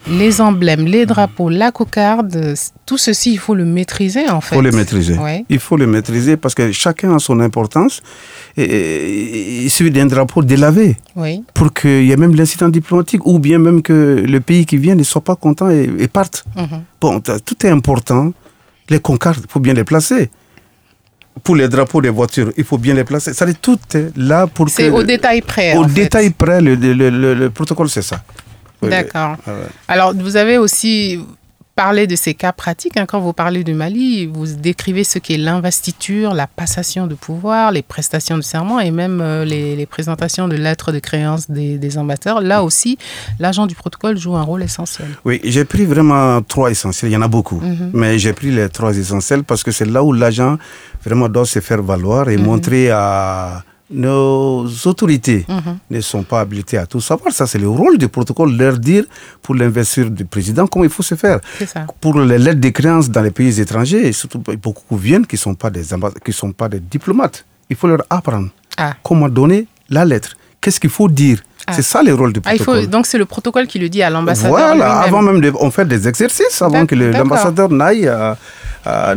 [0.09, 2.55] les emblèmes, les drapeaux, la cocarde,
[2.85, 4.55] tout ceci, il faut le maîtriser en fait.
[4.55, 5.15] Il faut le maîtriser.
[5.49, 8.01] Il faut le maîtriser parce que chacun a son importance.
[8.57, 10.97] Et, et celui d'un drapeau délavé.
[11.15, 11.43] Oui.
[11.53, 14.95] Pour qu'il y ait même l'incident diplomatique ou bien même que le pays qui vient
[14.95, 16.43] ne soit pas content et, parte.
[16.55, 16.81] Mhm.
[16.99, 18.33] Bon, tout est important.
[18.89, 20.29] Les concardes, il faut bien les placer
[21.41, 23.33] pour les drapeaux des voitures, il faut bien les placer.
[23.33, 24.71] Ça tout est là pour que.
[24.73, 25.77] C'est au détail près.
[25.77, 28.21] Au détail près, le, le protocole, c'est ça.
[28.81, 29.35] D'accord.
[29.87, 31.19] Alors, vous avez aussi
[31.79, 32.97] parlé de ces cas pratiques.
[32.97, 33.05] Hein.
[33.07, 37.83] quand vous parlez du Mali, vous décrivez ce qu'est l'investiture, la passation de pouvoir, les
[37.83, 42.41] prestations de serment et même euh, les, présentations de lettres de créance des, ambassadeurs.
[42.41, 42.97] Là aussi,
[43.39, 45.07] l'agent du protocole joue un rôle essentiel.
[45.23, 47.11] Oui, j'ai pris vraiment trois essentiels.
[47.11, 47.61] Il y en a beaucoup.
[47.61, 47.91] Mhm.
[47.93, 50.57] Mais j'ai pris les trois essentiels parce que c'est là où l'agent
[51.05, 52.43] vraiment doit se faire valoir et mhm.
[52.43, 55.77] montrer à nos autorités mhm.
[55.89, 57.33] ne sont pas habilitées à tout savoir.
[57.33, 59.05] Ça, c'est le rôle du protocole, leur dire
[59.41, 61.39] pour l'investiture du président comment il faut se faire.
[61.99, 65.39] Pour les lettres de créances dans les pays étrangers, et surtout beaucoup viennent qui ne
[65.39, 65.83] sont, pas des
[66.23, 67.45] qui sont pas des diplomates.
[67.69, 68.93] Il faut leur apprendre ah.
[69.03, 70.35] comment donner la lettre.
[70.61, 71.39] Qu'est-ce qu'il faut dire?
[71.65, 71.73] Ah.
[71.73, 72.75] C'est ça le rôle du protocole.
[72.75, 74.51] Ah, il faut, donc c'est le protocole qui le dit à l'ambassadeur.
[74.51, 78.11] Voilà, avant même, de, on fait des exercices avant que l'ambassadeur n'aille,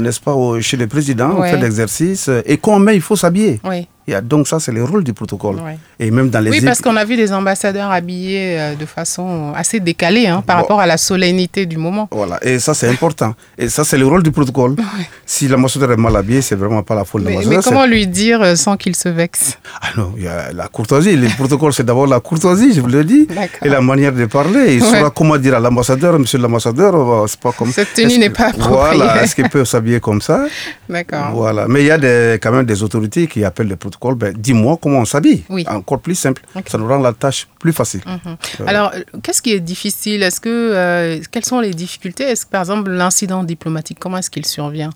[0.00, 2.30] n'est-ce pas, chez le président, on fait l'exercice.
[2.46, 3.60] Et combien il faut s'habiller.
[3.64, 3.86] Oui
[4.22, 5.56] donc ça, c'est le rôle du protocole.
[5.98, 9.52] Et même dans les oui, parce qu'on a vu des ambassadeurs habillés euh, de façon
[9.54, 12.08] assez décalée hein, par rapport à la solennité du moment.
[12.10, 13.34] Voilà, et ça c'est important.
[13.56, 14.76] Et ça c'est le rôle du protocole.
[15.24, 17.58] Si l'ambassadeur est mal habillé, c'est vraiment pas la faute de l'ambassadeur.
[17.58, 19.56] Mais comment lui dire euh, sans qu'il se vexe?
[19.80, 21.16] Ah non, il y a la courtoisie.
[21.16, 23.26] Le protocole c'est d'abord la courtoisie, je vous le dis,
[23.64, 24.74] et la manière de parler.
[24.74, 28.30] Il saura comment dire à l'ambassadeur, monsieur l'ambassadeur, euh, c'est pas comme Cette tenue n'est
[28.30, 28.96] pas appropriée.
[28.98, 30.44] Voilà, est-ce qu'il peut s'habiller comme ça?
[30.88, 31.30] D'accord.
[31.32, 34.34] Voilà, mais il y a des, quand même des autorités qui appellent le protocole ben,
[34.36, 35.44] dis-moi comment on s'habille.
[35.66, 36.42] Encore plus simple.
[36.66, 38.02] Ça nous rend la tâche plus facile.
[38.06, 38.66] Mhm.
[38.66, 40.22] Alors, qu'est-ce qui est difficile?
[40.22, 42.24] Est-ce que euh, quelles sont les difficultés?
[42.24, 44.90] Est-ce que par exemple l'incident diplomatique, comment est-ce qu'il survient?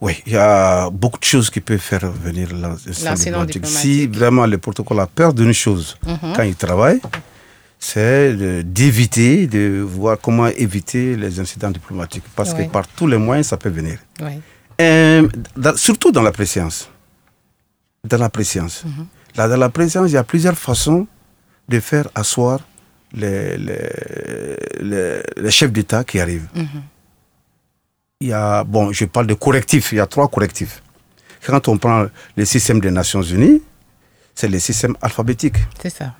[0.00, 3.66] Oui, il y a beaucoup de choses qui peuvent faire venir l'incident diplomatique.
[3.66, 6.32] Si vraiment le protocole a peur d'une chose mhm.
[6.36, 7.00] quand il travaille,
[7.78, 12.24] c'est d'éviter, de voir comment éviter les incidents diplomatiques.
[12.36, 13.98] Parce que par tous les moyens, ça peut venir.
[15.76, 16.88] surtout dans la préséance
[18.04, 18.84] dans la présence.
[18.84, 19.06] Mhm.
[19.36, 21.06] Là, dans la présence, il y a plusieurs façons
[21.68, 22.60] de faire asseoir
[23.12, 26.48] les, les, les, chefs d'État qui arrivent.
[26.54, 26.82] Mhm.
[28.20, 30.82] Il y a, bon, je parle de correctifs, il y a trois correctifs.
[31.46, 33.62] Quand on prend le système des Nations Unies,
[34.34, 35.56] c'est le système alphabétique.
[35.80, 36.14] C'est ça.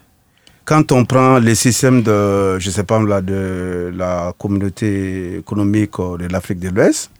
[0.64, 6.26] Quand on prend les systèmes de, je sais pas, là, de la communauté économique de
[6.30, 7.10] l'Afrique de l'Ouest,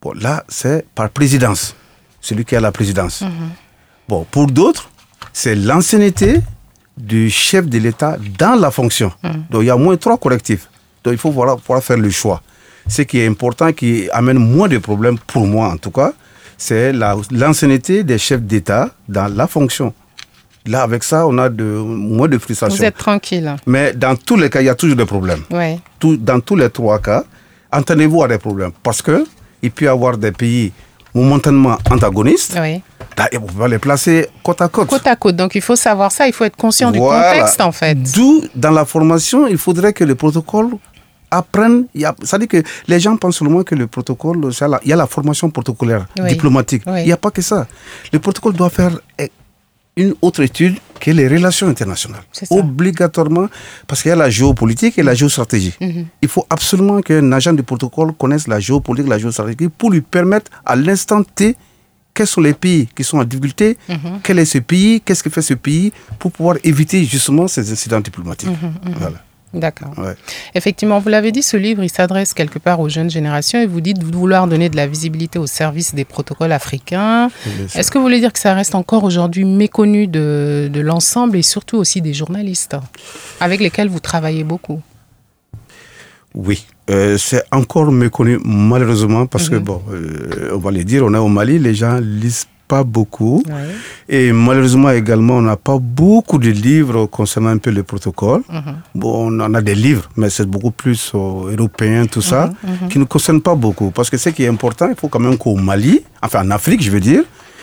[0.00, 1.76] bon, là, c'est par présidence,
[2.20, 3.20] celui qui a la présidence.
[3.22, 3.50] Mhm.
[4.08, 4.88] Bon, pour d'autres,
[5.32, 6.40] c'est l'ancienneté
[6.96, 9.12] du chef de l'État dans la fonction.
[9.22, 9.44] Mhm.
[9.50, 10.68] Donc, il y a moins trois correctifs.
[11.04, 12.40] Donc, il faut pouvoir, pouvoir faire le choix.
[12.88, 16.12] Ce qui est important, qui amène moins de problèmes, pour moi en tout cas,
[16.56, 19.92] c'est la- l'ancienneté des chefs d'État dans la fonction.
[20.66, 22.76] Là, avec ça, on a de, moins de frustration.
[22.76, 23.54] Vous êtes tranquille.
[23.66, 25.42] Mais dans tous les cas, il y a toujours des problèmes.
[25.50, 25.78] Ouais.
[25.98, 27.24] Tout- dans tous les trois cas,
[27.72, 28.72] entendez-vous à des problèmes.
[28.82, 29.24] Parce que
[29.62, 30.72] il peut y avoir des pays
[31.16, 32.56] momentanément antagonistes.
[32.60, 32.82] Oui.
[33.32, 34.88] Et on va les placer côte à côte.
[34.88, 35.36] Côte à côte.
[35.36, 37.94] Donc il faut savoir ça, il faut être conscient du contexte en fait.
[37.94, 40.68] D'où, dans la formation, il faudrait que le protocole
[41.30, 41.86] apprenne.
[41.94, 44.38] il y a- C'est-à-dire que les gens pensent seulement que le protocole,
[44.84, 46.28] il y a la formation protocolaire, Oui.
[46.28, 46.82] diplomatique.
[46.86, 47.00] Oui.
[47.00, 47.66] Il n'y a pas que ça.
[48.12, 49.30] Le protocole doit faire eh,
[49.96, 52.22] une autre étude que les relations internationales.
[52.50, 53.48] Obligatoirement,
[53.86, 55.74] parce qu'il y a la géopolitique et la géostratégie.
[55.80, 56.06] Mhm.
[56.20, 60.50] Il faut absolument qu'un agent du protocole connaisse la géopolitique, la géostratégie, pour lui permettre
[60.64, 61.56] à l'instant T
[62.12, 64.20] quels sont les pays qui sont en difficulté, Mhm.
[64.22, 68.00] quel est ce pays, qu'est-ce que fait ce pays, pour pouvoir éviter justement ces incidents
[68.00, 68.48] diplomatiques.
[68.50, 68.94] Mhm.
[68.98, 69.22] Voilà.
[69.56, 69.92] D'accord.
[69.98, 70.14] Ouais.
[70.54, 73.80] Effectivement, vous l'avez dit, ce livre, il s'adresse quelque part aux jeunes générations et vous
[73.80, 77.30] dites vouloir donner de la visibilité au service des protocoles africains.
[77.74, 81.42] Est-ce que vous voulez dire que ça reste encore aujourd'hui méconnu de, de l'ensemble et
[81.42, 82.76] surtout aussi des journalistes
[83.40, 84.80] avec lesquels vous travaillez beaucoup?
[86.34, 91.12] Oui, Euh, c'est encore méconnu malheureusement parce que, bon, euh, on va le dire, on
[91.14, 93.42] est au Mali, les gens lisent pas beaucoup.
[94.08, 98.42] Et malheureusement également, on n'a pas beaucoup de livres concernant un peu le protocole.
[98.94, 102.70] Bon, on en a des livres, mais c'est beaucoup plus euh, européen, tout ça, Mhm,
[102.82, 102.88] mhm.
[102.88, 103.90] qui ne concernent pas beaucoup.
[103.90, 106.82] Parce que ce qui est important, il faut quand même qu'au Mali, enfin en Afrique,
[106.82, 107.22] je veux dire,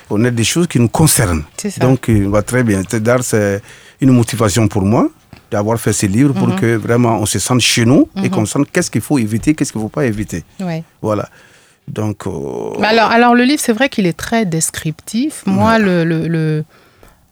[0.10, 1.44] on ait des choses qui nous concernent.
[1.80, 2.82] Donc, euh, va très bien.
[3.22, 3.62] C'est
[4.02, 5.10] une motivation pour moi
[5.52, 6.56] d'avoir fait ces livres pour Mhm.
[6.60, 8.30] que vraiment on se sente chez nous et Mhm.
[8.30, 10.44] qu'on sente qu'est-ce qu'il faut éviter, qu'est-ce qu'il ne faut pas éviter.
[10.60, 10.84] Ouais.
[11.02, 11.30] Voilà.
[11.88, 15.44] Donc, euh, alors, alors, le livre, c'est vrai qu'il est très descriptif.
[15.46, 16.64] Moi, le, le, le,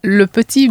[0.03, 0.69] le petit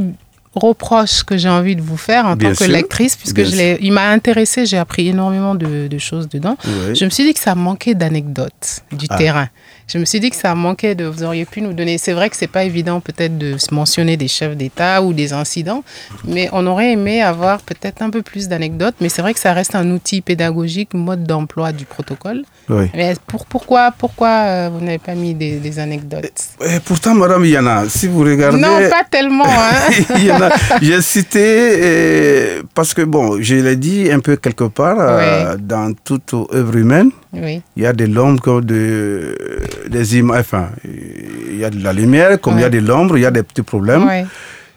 [0.54, 3.92] reproche que j'ai envie de vous faire en Bien tant que lectrice, puisque je il
[3.92, 6.56] m'a intéressé, j'ai appris énormément de, de choses dedans.
[6.64, 9.16] Je me suis dit que ça manquait d'anecdotes du Ah.
[9.16, 9.48] terrain.
[9.92, 11.04] Je me suis dit que ça manquait de.
[11.04, 11.98] Vous auriez pu nous donner.
[11.98, 15.32] C'est vrai que c'est pas évident peut-être de se mentionner des chefs d'État ou des
[15.32, 15.82] incidents,
[16.24, 18.94] mais on aurait aimé avoir peut-être un peu plus d'anecdotes.
[19.00, 22.44] Mais c'est vrai que ça reste un outil pédagogique, mode d'emploi du protocole.
[22.68, 22.84] Oui.
[22.94, 26.40] Mais pour, pourquoi, pourquoi euh, vous n'avez pas mis des, des anecdotes?
[26.64, 27.88] Et pourtant, madame, il y en a.
[27.88, 28.60] Si vous regardez.
[28.60, 29.44] Non, pas tellement.
[29.44, 29.90] Hein.
[30.18, 30.50] il y en a.
[30.80, 31.40] J'ai cité,
[31.82, 36.76] euh, parce que bon, je l'ai dit un peu quelque part, euh, dans toute œuvre
[36.76, 37.60] humaine, oui.
[37.76, 39.36] il y a de l'ombre comme de,
[39.88, 40.40] des images.
[40.40, 43.26] Enfin, il y a de la lumière, comme il y a de l'ombre, il y
[43.26, 44.06] a des petits problèmes.
[44.06, 44.26] Ouais.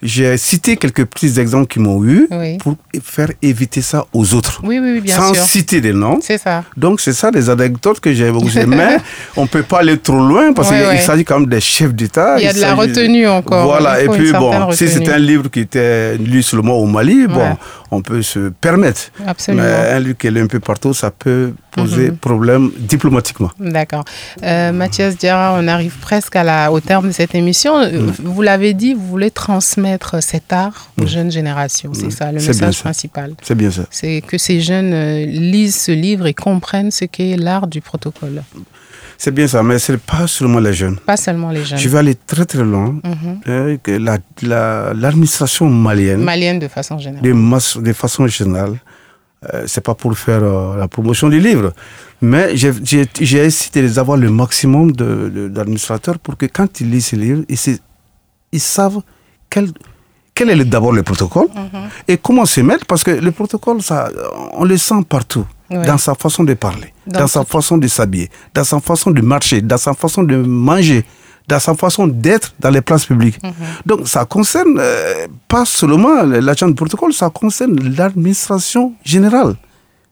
[0.06, 2.58] J'ai cité quelques petits exemples qui m'ont eu Oui.
[2.58, 4.60] pour faire éviter ça aux autres.
[4.62, 5.42] Oui, oui, bien sans sûr.
[5.44, 6.18] citer des noms.
[6.20, 6.62] C'est ça.
[6.76, 8.98] Donc, c'est ça des anecdotes que j'ai où j'ai- Mais
[9.34, 10.98] on ne peut pas aller trop loin parce Ouais, qu'il ouais.
[11.00, 12.36] s'agit quand même des chefs d'État.
[12.38, 13.64] Il y a de la retenue encore.
[13.64, 17.26] Voilà, Il et puis bon, si c'est un livre qui était lu seulement au Mali,
[17.26, 17.56] bon, Ouais.
[17.90, 19.10] on peut se permettre.
[19.26, 19.62] Absolument.
[19.64, 22.16] Mais un livre qui est lu un peu partout, ça peut poser Mhm.
[22.18, 23.50] problème diplomatiquement.
[23.58, 24.04] D'accord.
[24.42, 27.80] Euh, Mathias Diarra, on arrive presque à la, au terme de cette émission.
[27.84, 28.12] Mm.
[28.22, 31.92] Vous l'avez dit, vous voulez transmettre cet art aux jeunes générations.
[31.94, 33.34] C'est ça le message principal.
[33.42, 33.84] C'est bien ça.
[33.90, 38.42] C'est que ces jeunes euh, lisent ce livre et comprennent ce qu'est l'art du protocole.
[39.16, 40.96] C'est bien ça, mais ce n'est pas seulement les jeunes.
[40.98, 41.78] Pas seulement les jeunes.
[41.78, 42.98] Je vais aller très très loin.
[43.04, 43.40] Mhm.
[43.48, 47.22] Euh, que la- la- L'administration malienne, Malienne de façon générale.
[47.22, 48.76] de, masse- de façon générale,
[49.52, 51.72] euh, c'est pas pour faire euh, la promotion du livre,
[52.20, 52.74] mais j'ai-
[53.44, 57.42] essayé d'avoir le maximum de- de- d'administrateurs pour que quand ils lisent ce livre,
[58.52, 59.00] ils savent
[59.54, 59.66] quel,
[60.34, 61.48] quel est d'abord le protocole
[62.08, 64.10] et comment se mettre, parce que le protocole, ça,
[64.60, 65.86] on le sent partout, Ouais.
[65.86, 69.22] dans sa façon de parler, Dans dans, sa façon de s'habiller, dans sa façon de
[69.22, 71.00] marcher, dans sa façon de manger,
[71.48, 73.38] dans sa façon d'être dans les places publiques.
[73.86, 79.54] Donc ça concerne euh, pas seulement l'agent de protocole, ça concerne l'administration générale.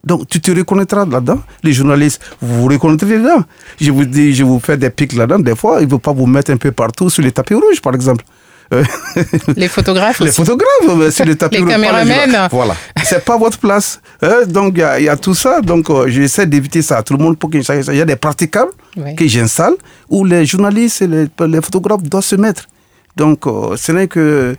[0.05, 1.41] Donc tu te reconnaîtras là-dedans.
[1.63, 3.45] Les journalistes, vous vous reconnaîtrez là-dedans.
[3.81, 5.39] Je vous dis, je vous fais des pics là-dedans.
[5.39, 7.81] Des fois, il ne faut pas vous mettre un peu partout sur les tapis rouges,
[7.83, 8.25] par exemple.
[8.73, 8.83] Euh,
[9.57, 10.37] Les photographes les aussi.
[10.41, 12.39] photographes euh, sur les tapis Les journalistes.
[12.51, 12.75] Voilà.
[13.05, 14.01] C'est pas votre place.
[14.23, 15.61] Euh, donc il y a- il y, a tout ça.
[15.61, 17.03] Donc euh, j'essaie d'éviter ça.
[17.03, 18.71] Tout le monde pour qu'il il y a des praticables
[19.17, 19.75] que j'installe
[20.09, 22.67] où les journalistes et les, les photographes doivent se mettre.
[23.17, 24.57] Donc euh, ce n'est que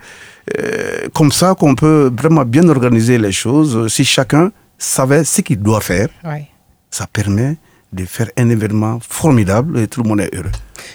[0.58, 3.88] euh, comme ça qu'on peut vraiment bien organiser les choses.
[3.92, 6.46] Si chacun savait ce qu'il doit faire, Ouais.
[6.90, 7.56] ça permet
[7.94, 10.50] de faire un événement formidable et tout le monde est heureux.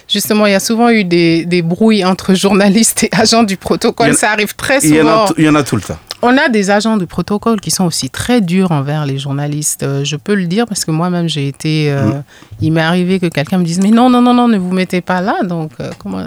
[0.08, 4.14] Justement, il y a souvent eu des, des brouilles entre journalistes et agents du protocole.
[4.14, 5.26] Ça arrive très souvent.
[5.38, 5.98] Il y, en a, tout le temps.
[6.22, 9.82] On a des agents du protocole qui sont aussi très durs envers les journalistes.
[9.82, 11.90] Euh, je peux le dire parce que moi-même, j'ai été.
[11.90, 12.22] Euh, mm.
[12.60, 15.00] Il m'est arrivé que quelqu'un me dise Mais non, non, non, non, ne vous mettez
[15.00, 15.42] pas là.
[15.44, 16.26] Donc, euh, comment.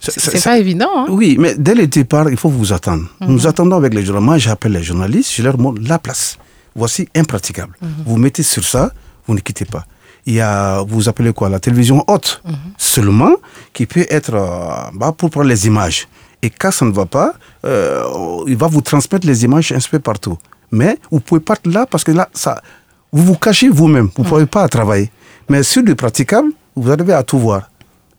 [0.00, 0.90] C'est pas évident.
[0.96, 1.06] Hein?
[1.08, 3.04] Oui, mais dès le départ, il faut vous attendre.
[3.20, 3.26] Mm-hmm.
[3.28, 4.26] Nous attendons avec les journalistes.
[4.26, 6.36] Moi, j'appelle les journalistes, je leur montre la place.
[6.74, 7.72] Voici impraticable.
[7.82, 7.88] Mm-hmm.
[8.06, 8.92] Vous mettez sur ça,
[9.26, 9.84] vous ne quittez pas
[10.26, 12.54] il y a, vous appelez quoi, la télévision haute, mhm.
[12.78, 13.34] seulement,
[13.72, 16.08] qui peut être euh, bah, pour prendre les images.
[16.42, 18.04] Et quand ça ne va pas, euh,
[18.46, 20.38] il va vous transmettre les images un peu partout.
[20.70, 22.62] Mais vous pouvez pas être là parce que là, ça,
[23.12, 24.10] vous vous cachez vous-même.
[24.16, 25.10] Vous ne pouvez pas travailler.
[25.48, 27.70] Mais sur du praticable, vous arrivez à tout voir.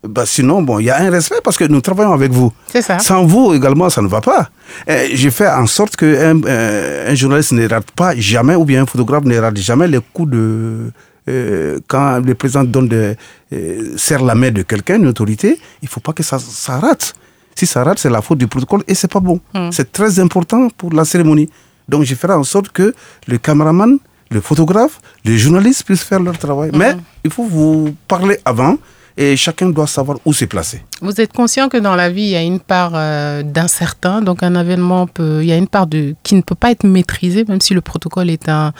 [0.08, 2.51] Bah, sinon, bon, il y a un respect parce que nous travaillons avec vous.
[2.68, 2.99] C'est ça.
[2.99, 4.49] Sans vous également, ça ne va pas.
[4.88, 8.86] J'ai fait en sorte qu'un euh, un journaliste ne rate pas jamais, ou bien un
[8.86, 10.91] photographe ne rate jamais les coups de,
[11.28, 13.16] euh, quand le président donne de,
[13.53, 16.78] euh, serre la main de quelqu'un, une autorité, il ne faut pas que ça, ça
[16.78, 17.16] rate.
[17.56, 19.39] Si ça rate, c'est la faute du protocole et c'est pas bon.
[19.53, 19.70] Hmm.
[19.72, 21.49] C'est très important pour la cérémonie.
[21.89, 22.93] Donc je ferai en sorte que
[23.28, 23.97] le caméraman,
[24.30, 26.72] le photographe, les journalistes puissent faire leur travail.
[26.72, 26.78] Hmm.
[26.78, 28.78] Mais il faut vous parler avant
[29.18, 30.82] et chacun doit savoir où se placer.
[31.01, 34.43] Vous êtes conscient que dans la vie, il y a une part euh, d'incertain, donc
[34.43, 37.45] un événement peut, il y a une part de qui ne peut pas être maîtrisée,
[37.47, 38.74] même si le protocole est un,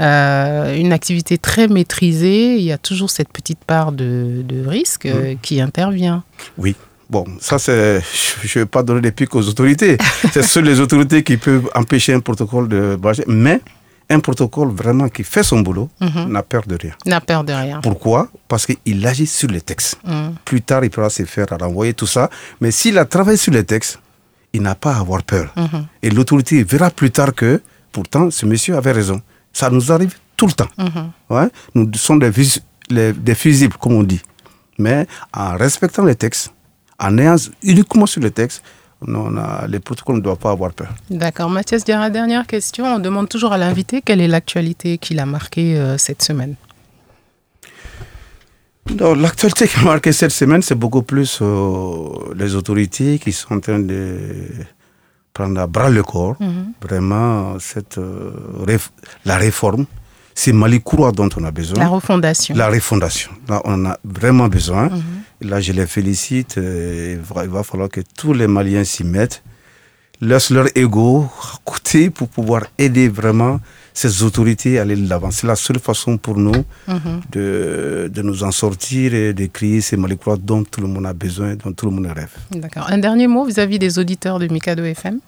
[0.00, 5.06] euh, une activité très maîtrisée, il y a toujours cette petite part de, de risque
[5.06, 5.38] euh, mm.
[5.40, 6.22] qui intervient.
[6.58, 6.76] Oui,
[7.10, 8.02] Bon, ça, c'est.
[8.42, 9.96] Je ne vais pas donner des pics aux autorités.
[10.32, 13.62] c'est seules les autorités qui peuvent empêcher un protocole de Mais
[14.10, 16.32] un protocole vraiment qui fait son boulot mhm.
[16.32, 16.94] n'a peur de rien.
[17.06, 17.80] N'a peur de rien.
[17.80, 18.28] Pourquoi?
[18.48, 19.98] Parce qu'il agit sur les textes.
[20.04, 20.34] Mhm.
[20.44, 22.30] Plus tard, il pourra se faire renvoyer tout ça.
[22.60, 24.00] Mais s'il a travaillé sur les textes,
[24.52, 25.52] il n'a pas à avoir peur.
[25.56, 25.86] Mhm.
[26.02, 27.60] Et l'autorité verra plus tard que,
[27.92, 29.20] pourtant, ce monsieur avait raison.
[29.52, 30.68] Ça nous arrive tout le temps.
[31.28, 31.48] Ouais?
[31.74, 34.22] Nous sommes des, des fusibles, comme on dit.
[34.78, 36.52] Mais en respectant les textes,
[36.98, 38.62] en ayant uniquement sur les textes,
[39.06, 39.30] non,
[39.68, 40.92] les protocoles ne doivent pas avoir peur.
[41.08, 41.50] D'accord.
[41.50, 42.84] Mathias Diarra, dernière question.
[42.84, 46.56] On demande toujours à l'invité quelle est l'actualité qu'il a marquée euh, cette semaine?
[48.98, 53.60] L'actualité qui a marqué cette semaine, c'est beaucoup plus euh, les autorités qui sont en
[53.60, 54.18] train de
[55.32, 56.72] prendre à bras le corps mhm.
[56.82, 58.32] vraiment cette, euh,
[59.24, 59.86] la réforme
[60.38, 60.80] c'est Mali
[61.14, 61.80] dont on a besoin.
[61.80, 62.54] La refondation.
[62.54, 63.32] La refondation.
[63.48, 64.84] Là, on en a vraiment besoin.
[64.88, 65.48] Mhm.
[65.50, 66.54] Là, je les félicite.
[66.56, 67.18] Il
[67.48, 69.42] va falloir que tous les Maliens s'y mettent,
[70.20, 73.58] laissent leur ego à côté pour pouvoir aider vraiment
[73.92, 75.32] ces autorités à aller de l'avant.
[75.32, 77.20] C'est la seule façon pour nous mhm.
[77.32, 81.14] de, de, nous en sortir et de créer ces Mali dont tout le monde a
[81.14, 82.34] besoin, dont tout le monde rêve.
[82.52, 82.86] D'accord.
[82.88, 85.18] Un dernier mot vis-à-vis -vis des auditeurs de Mikado FM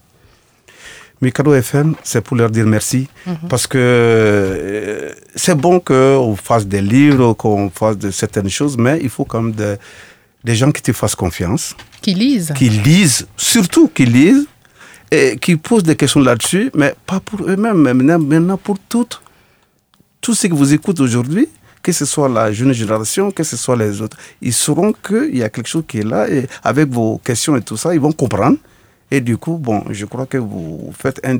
[1.20, 3.08] Mikado FM, c'est pour leur dire merci.
[3.26, 3.36] Mhm.
[3.48, 8.98] Parce que euh, c'est bon qu'on fasse des livres, qu'on fasse de certaines choses, mais
[9.02, 9.54] il faut quand même
[10.44, 11.76] des gens qui te fassent confiance.
[12.00, 12.52] Qui lisent.
[12.56, 14.46] Qui lisent, surtout qui lisent,
[15.10, 19.20] et qui posent des questions là-dessus, mais pas pour eux-mêmes, mais maintenant pour toutes.
[20.20, 21.48] Tous ceux qui vous écoutent aujourd'hui,
[21.82, 25.42] que ce soit la jeune génération, que ce soit les autres, ils sauront qu'il y
[25.42, 28.12] a quelque chose qui est là, et avec vos questions et tout ça, ils vont
[28.12, 28.56] comprendre.
[29.10, 31.36] Et du coup, bon, je crois que vous faites un,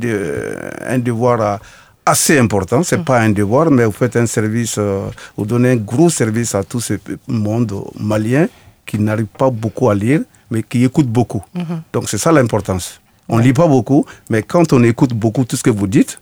[0.86, 1.56] un devoir euh,
[2.04, 2.82] assez important.
[2.82, 3.04] Ce n'est mm.
[3.04, 6.64] pas un devoir, mais vous faites un service, euh, vous donnez un gros service à
[6.64, 6.94] tout ce
[7.28, 8.48] monde malien
[8.84, 11.42] qui n'arrive pas beaucoup à lire, mais qui écoute beaucoup.
[11.56, 11.80] Mm-hmm.
[11.92, 13.00] Donc c'est ça l'importance.
[13.28, 16.18] On ne lit pas beaucoup, mais quand on écoute beaucoup tout ce que vous dites,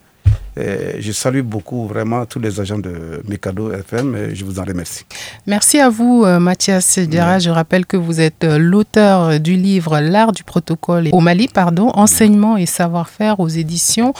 [0.98, 5.04] je salue beaucoup vraiment tous les agents de Mikado FM et je vous en remercie.
[5.46, 7.38] Merci à vous, euh, Mathias Diarra.
[7.38, 11.90] Je rappelle que vous êtes euh, l'auteur du livre L'art du protocole au Mali, pardon,
[11.94, 14.12] enseignement et savoir-faire aux éditions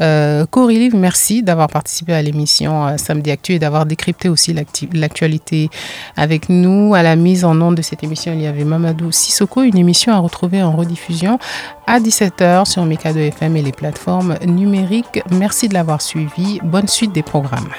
[0.00, 0.44] euh,
[0.94, 4.54] Merci d'avoir participé à l'émission euh, Samedi Actu et d'avoir décrypté aussi
[4.92, 5.68] l'actualité
[6.16, 6.94] avec nous.
[6.94, 10.12] À la mise en onde de cette émission, il y avait Mamadou Sissoko, une émission
[10.12, 11.38] à retrouver en rediffusion
[11.86, 15.20] à 17h sur Mikado FM et les plateformes numériques.
[15.30, 16.60] Merci de suivi.
[16.62, 17.70] Bonne suite des programmes.